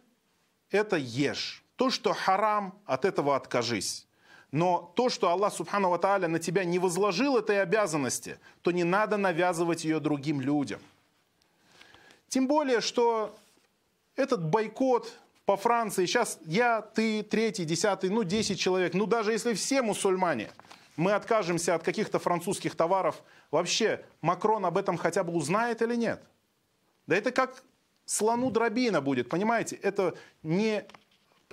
это 0.69 0.97
ешь. 0.97 1.63
То, 1.75 1.89
что 1.89 2.13
харам, 2.13 2.79
от 2.85 3.05
этого 3.05 3.35
откажись. 3.35 4.07
Но 4.51 4.93
то, 4.95 5.09
что 5.09 5.29
Аллах 5.29 5.53
Субхану 5.53 5.89
Ва 5.89 5.97
Тааля 5.97 6.27
на 6.27 6.37
тебя 6.37 6.63
не 6.63 6.77
возложил 6.77 7.37
этой 7.37 7.61
обязанности, 7.61 8.37
то 8.61 8.71
не 8.71 8.83
надо 8.83 9.17
навязывать 9.17 9.83
ее 9.83 9.99
другим 9.99 10.41
людям. 10.41 10.79
Тем 12.27 12.47
более, 12.47 12.81
что 12.81 13.35
этот 14.15 14.43
бойкот 14.43 15.13
по 15.45 15.57
Франции, 15.57 16.05
сейчас 16.05 16.39
я, 16.45 16.81
ты, 16.81 17.23
третий, 17.23 17.65
десятый, 17.65 18.09
ну, 18.09 18.23
десять 18.23 18.59
человек, 18.59 18.93
ну, 18.93 19.05
даже 19.05 19.31
если 19.31 19.53
все 19.53 19.81
мусульмане, 19.81 20.51
мы 20.95 21.13
откажемся 21.13 21.75
от 21.75 21.83
каких-то 21.83 22.19
французских 22.19 22.75
товаров, 22.75 23.21
вообще 23.51 24.05
Макрон 24.21 24.65
об 24.65 24.77
этом 24.77 24.97
хотя 24.97 25.23
бы 25.23 25.33
узнает 25.33 25.81
или 25.81 25.95
нет? 25.95 26.21
Да 27.07 27.15
это 27.15 27.31
как 27.31 27.63
слону 28.05 28.51
дробина 28.51 29.01
будет, 29.01 29.29
понимаете? 29.29 29.75
Это 29.75 30.15
не 30.43 30.85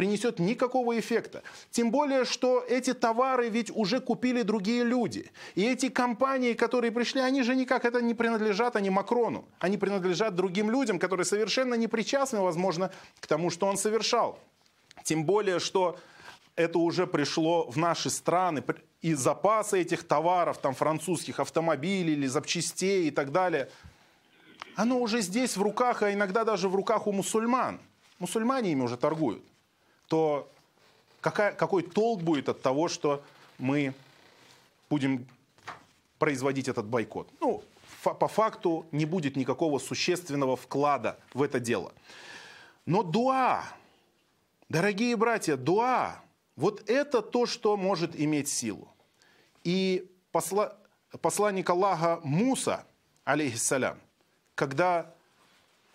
принесет 0.00 0.38
никакого 0.38 0.98
эффекта. 0.98 1.42
Тем 1.70 1.90
более, 1.90 2.24
что 2.24 2.64
эти 2.66 2.94
товары 2.94 3.50
ведь 3.50 3.70
уже 3.70 4.00
купили 4.00 4.40
другие 4.40 4.82
люди. 4.82 5.30
И 5.54 5.62
эти 5.62 5.90
компании, 5.90 6.54
которые 6.54 6.90
пришли, 6.90 7.20
они 7.20 7.42
же 7.42 7.54
никак 7.54 7.84
это 7.84 8.00
не 8.00 8.14
принадлежат, 8.14 8.76
они 8.76 8.88
Макрону. 8.88 9.44
Они 9.58 9.76
принадлежат 9.76 10.34
другим 10.34 10.70
людям, 10.70 10.98
которые 10.98 11.26
совершенно 11.26 11.74
не 11.74 11.86
причастны, 11.86 12.40
возможно, 12.40 12.90
к 13.20 13.26
тому, 13.26 13.50
что 13.50 13.66
он 13.66 13.76
совершал. 13.76 14.38
Тем 15.04 15.26
более, 15.26 15.58
что 15.58 15.98
это 16.56 16.78
уже 16.78 17.06
пришло 17.06 17.70
в 17.70 17.76
наши 17.76 18.08
страны, 18.08 18.64
и 19.02 19.12
запасы 19.12 19.82
этих 19.82 20.04
товаров, 20.04 20.56
там 20.62 20.74
французских 20.74 21.40
автомобилей 21.40 22.14
или 22.14 22.26
запчастей 22.26 23.08
и 23.08 23.10
так 23.10 23.32
далее, 23.32 23.68
оно 24.76 24.98
уже 24.98 25.20
здесь 25.20 25.58
в 25.58 25.62
руках, 25.62 26.02
а 26.02 26.10
иногда 26.10 26.44
даже 26.44 26.70
в 26.70 26.74
руках 26.74 27.06
у 27.06 27.12
мусульман. 27.12 27.78
Мусульмане 28.18 28.72
ими 28.72 28.82
уже 28.82 28.96
торгуют 28.96 29.44
то 30.10 30.50
какая, 31.20 31.52
какой 31.52 31.84
толк 31.84 32.22
будет 32.22 32.48
от 32.48 32.60
того, 32.60 32.88
что 32.88 33.22
мы 33.58 33.94
будем 34.90 35.24
производить 36.18 36.66
этот 36.66 36.86
бойкот? 36.86 37.28
Ну, 37.40 37.62
по 38.02 38.26
факту 38.26 38.86
не 38.90 39.04
будет 39.04 39.36
никакого 39.36 39.78
существенного 39.78 40.56
вклада 40.56 41.16
в 41.32 41.42
это 41.42 41.60
дело. 41.60 41.92
Но 42.86 43.04
дуа, 43.04 43.62
дорогие 44.68 45.16
братья, 45.16 45.56
дуа, 45.56 46.20
вот 46.56 46.90
это 46.90 47.22
то, 47.22 47.46
что 47.46 47.76
может 47.76 48.18
иметь 48.18 48.48
силу. 48.48 48.88
И 49.62 50.10
посла, 50.32 50.76
посланник 51.20 51.70
Аллаха 51.70 52.18
Муса, 52.24 52.84
алейхиссалям, 53.22 54.00
когда 54.56 55.14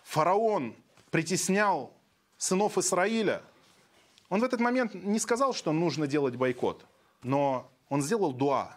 фараон 0.04 0.74
притеснял 1.10 1.92
сынов 2.38 2.78
Израиля– 2.78 3.42
он 4.28 4.40
в 4.40 4.44
этот 4.44 4.60
момент 4.60 4.94
не 4.94 5.18
сказал, 5.18 5.54
что 5.54 5.72
нужно 5.72 6.06
делать 6.06 6.36
бойкот, 6.36 6.84
но 7.22 7.70
он 7.88 8.02
сделал 8.02 8.32
дуа 8.32 8.76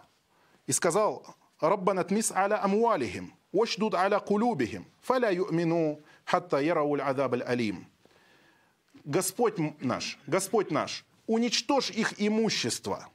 и 0.66 0.72
сказал, 0.72 1.24
«Раббана 1.60 2.04
тмис 2.04 2.30
аля 2.32 2.62
амуалихим, 2.62 3.34
вашдуд 3.52 3.94
аля 3.94 4.20
кулюбихим, 4.20 4.86
фаля 5.02 5.30
ю'мину 5.30 6.00
хатта 6.24 6.60
ярауль 6.60 7.02
адаб 7.02 7.34
алим». 7.44 7.86
Господь 9.04 9.58
наш, 9.80 10.18
Господь 10.26 10.70
наш, 10.70 11.04
уничтожь 11.26 11.90
их 11.90 12.14
имущество 12.18 13.08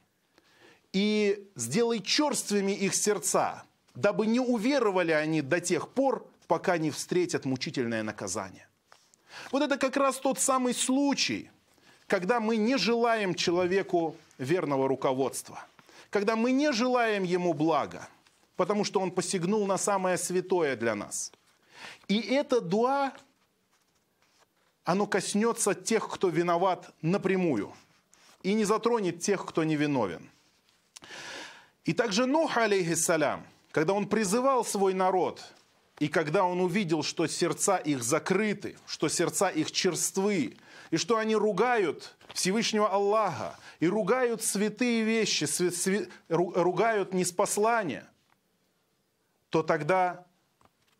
и 0.92 1.48
сделай 1.54 2.00
черствыми 2.00 2.72
их 2.72 2.94
сердца, 2.94 3.64
дабы 3.94 4.26
не 4.26 4.40
уверовали 4.40 5.12
они 5.12 5.42
до 5.42 5.60
тех 5.60 5.88
пор, 5.88 6.26
пока 6.48 6.76
не 6.76 6.90
встретят 6.90 7.44
мучительное 7.44 8.02
наказание. 8.02 8.68
Вот 9.52 9.62
это 9.62 9.78
как 9.78 9.96
раз 9.96 10.18
тот 10.18 10.38
самый 10.38 10.74
случай– 10.74 11.50
когда 12.06 12.40
мы 12.40 12.56
не 12.56 12.76
желаем 12.78 13.34
человеку 13.34 14.16
верного 14.38 14.88
руководства, 14.88 15.64
когда 16.10 16.36
мы 16.36 16.52
не 16.52 16.72
желаем 16.72 17.24
ему 17.24 17.52
блага, 17.52 18.08
потому 18.56 18.84
что 18.84 19.00
он 19.00 19.10
посягнул 19.10 19.66
на 19.66 19.76
самое 19.76 20.16
святое 20.16 20.76
для 20.76 20.94
нас. 20.94 21.32
И 22.08 22.20
это 22.20 22.60
дуа, 22.60 23.12
оно 24.84 25.06
коснется 25.06 25.74
тех, 25.74 26.08
кто 26.08 26.28
виноват 26.28 26.94
напрямую, 27.02 27.72
и 28.42 28.54
не 28.54 28.64
затронет 28.64 29.20
тех, 29.20 29.44
кто 29.44 29.64
не 29.64 29.76
виновен. 29.76 30.30
И 31.84 31.92
также 31.92 32.26
Нух, 32.26 32.56
алейхиссалям, 32.56 33.44
когда 33.72 33.92
он 33.92 34.08
призывал 34.08 34.64
свой 34.64 34.94
народ, 34.94 35.44
и 35.98 36.08
когда 36.08 36.44
он 36.44 36.60
увидел, 36.60 37.02
что 37.02 37.26
сердца 37.26 37.76
их 37.76 38.02
закрыты, 38.02 38.76
что 38.86 39.08
сердца 39.08 39.48
их 39.48 39.72
черствы, 39.72 40.56
и 40.90 40.96
что 40.96 41.16
они 41.16 41.36
ругают 41.36 42.16
Всевышнего 42.32 42.88
Аллаха, 42.88 43.58
и 43.80 43.88
ругают 43.88 44.42
святые 44.42 45.02
вещи, 45.02 45.44
св... 45.44 45.74
Св... 45.74 46.08
ругают 46.28 47.14
неспослание, 47.14 48.06
то 49.50 49.62
тогда 49.62 50.26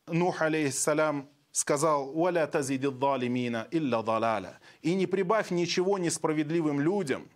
Нух, 0.06 0.40
алейхиссалям, 0.40 1.28
сказал, 1.50 2.12
«Валя 2.12 2.46
тазиди 2.46 2.88
далимина 2.88 3.66
илля 3.70 4.02
далаля». 4.02 4.60
И 4.82 4.94
не 4.94 5.06
прибавь 5.06 5.50
ничего 5.50 5.98
несправедливым 5.98 6.80
людям, 6.80 7.28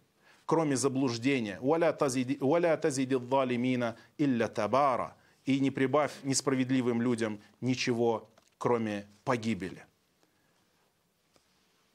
кроме 0.46 0.76
заблуждения. 0.76 1.58
«Валя 1.60 1.92
тазиди 1.92 3.16
далимина 3.16 3.96
илля 4.18 4.48
табара». 4.48 5.16
И 5.46 5.58
не 5.58 5.70
прибавь 5.70 6.12
несправедливым 6.22 7.02
людям 7.02 7.40
ничего, 7.60 8.30
кроме 8.58 9.06
погибели. 9.24 9.84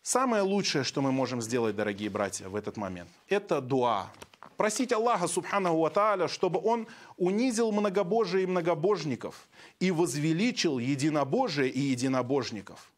Самое 0.05 0.43
лучшее, 0.43 0.83
что 0.83 1.01
мы 1.01 1.11
можем 1.11 1.41
сделать, 1.41 1.75
дорогие 1.75 2.11
братья, 2.11 2.47
в 2.47 2.55
этот 2.55 2.77
момент, 2.77 3.09
это 3.27 3.59
дуа. 3.59 4.11
Просить 4.55 4.93
Аллаха, 4.93 5.27
субханаху 5.27 5.77
ва 5.79 6.27
чтобы 6.27 6.61
Он 6.63 6.85
унизил 7.17 7.71
многобожие 7.71 8.43
и 8.43 8.45
многобожников 8.45 9.47
и 9.79 9.89
возвеличил 9.89 10.77
единобожие 10.77 11.71
и 11.71 11.79
единобожников. 11.79 12.91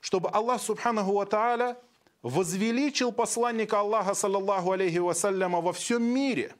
Чтобы 0.00 0.28
Аллах, 0.28 0.60
субханаху 0.60 1.12
ва 1.12 1.76
возвеличил 2.20 3.12
посланника 3.12 3.80
Аллаха, 3.80 4.12
саллаллаху 4.12 4.72
алейхи 4.72 4.98
вассаляма, 4.98 5.62
во 5.62 5.72
всем 5.72 6.02
мире. 6.02 6.54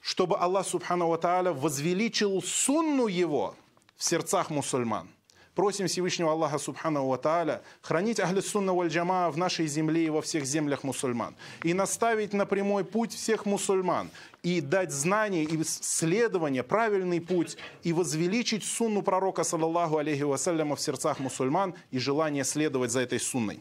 Чтобы 0.00 0.38
Аллах, 0.38 0.68
субханаху 0.68 1.18
ва 1.20 1.52
возвеличил 1.52 2.40
сунну 2.40 3.08
его 3.08 3.56
в 3.96 4.04
сердцах 4.04 4.50
мусульман. 4.50 5.15
Просим 5.56 5.86
Всевышнего 5.86 6.32
Аллаха 6.32 6.58
Субхану 6.58 7.06
Ва 7.06 7.16
Тааля 7.16 7.62
хранить 7.80 8.20
Ахли 8.20 8.42
Сунна 8.42 8.74
Валь 8.74 8.88
Джама 8.88 9.30
в 9.30 9.38
нашей 9.38 9.66
земле 9.66 10.04
и 10.04 10.10
во 10.10 10.20
всех 10.20 10.44
землях 10.44 10.84
мусульман. 10.84 11.34
И 11.62 11.72
наставить 11.72 12.34
на 12.34 12.44
прямой 12.44 12.84
путь 12.84 13.14
всех 13.14 13.46
мусульман 13.46 14.10
и 14.42 14.60
дать 14.60 14.92
знания 14.92 15.44
и 15.44 15.64
следование, 15.64 16.62
правильный 16.62 17.20
путь, 17.20 17.56
и 17.82 17.92
возвеличить 17.92 18.64
сунну 18.64 19.02
пророка, 19.02 19.44
саллаллаху 19.44 19.98
алейхи 19.98 20.22
вассаляма, 20.22 20.76
в 20.76 20.80
сердцах 20.80 21.18
мусульман 21.18 21.74
и 21.90 21.98
желание 21.98 22.44
следовать 22.44 22.90
за 22.90 23.00
этой 23.00 23.20
сунной. 23.20 23.60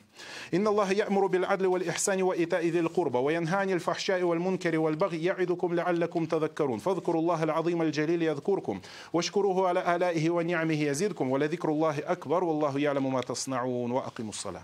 «Инна 0.52 0.70
Аллаха 0.70 0.94
я'муру 0.94 1.28
бил 1.30 1.46
адли 1.46 1.68
вал 1.68 1.82
ихсани 1.82 2.24
ва 2.24 2.34
итаи 2.38 2.70
дил 2.70 2.90
курба, 2.90 3.18
ва 3.18 3.32
янхани 3.32 3.74
аль 3.74 3.80
фахшаи 3.80 4.22
вал 4.22 4.40
мункари 4.40 4.78
вал 4.78 4.96
баги, 4.96 5.18
я'идукум 5.18 5.74
лa'аллакум 5.74 6.28
тадаккарун, 6.28 6.80
фадкуру 6.80 7.20
Аллаха 7.20 7.44
аль-азим 7.44 7.82
аль-джалил 7.82 8.22
ядкуркум, 8.22 8.82
вашкуруху 9.12 9.66
аля 9.66 9.82
алаихи 9.82 10.30
ва 10.30 10.42
ни'амихи 10.42 10.84
язидкум, 10.84 11.30
ва 11.30 11.38
ладикру 11.38 11.74
Аллахи 11.74 12.02
акбар, 12.02 12.44
ва 12.44 12.52
Аллаху 12.52 12.78
я'ламу 12.78 13.10
ма 13.10 13.24
таснаун, 13.24 13.92
ва 13.92 14.06
акиму 14.08 14.34
салам». 14.34 14.64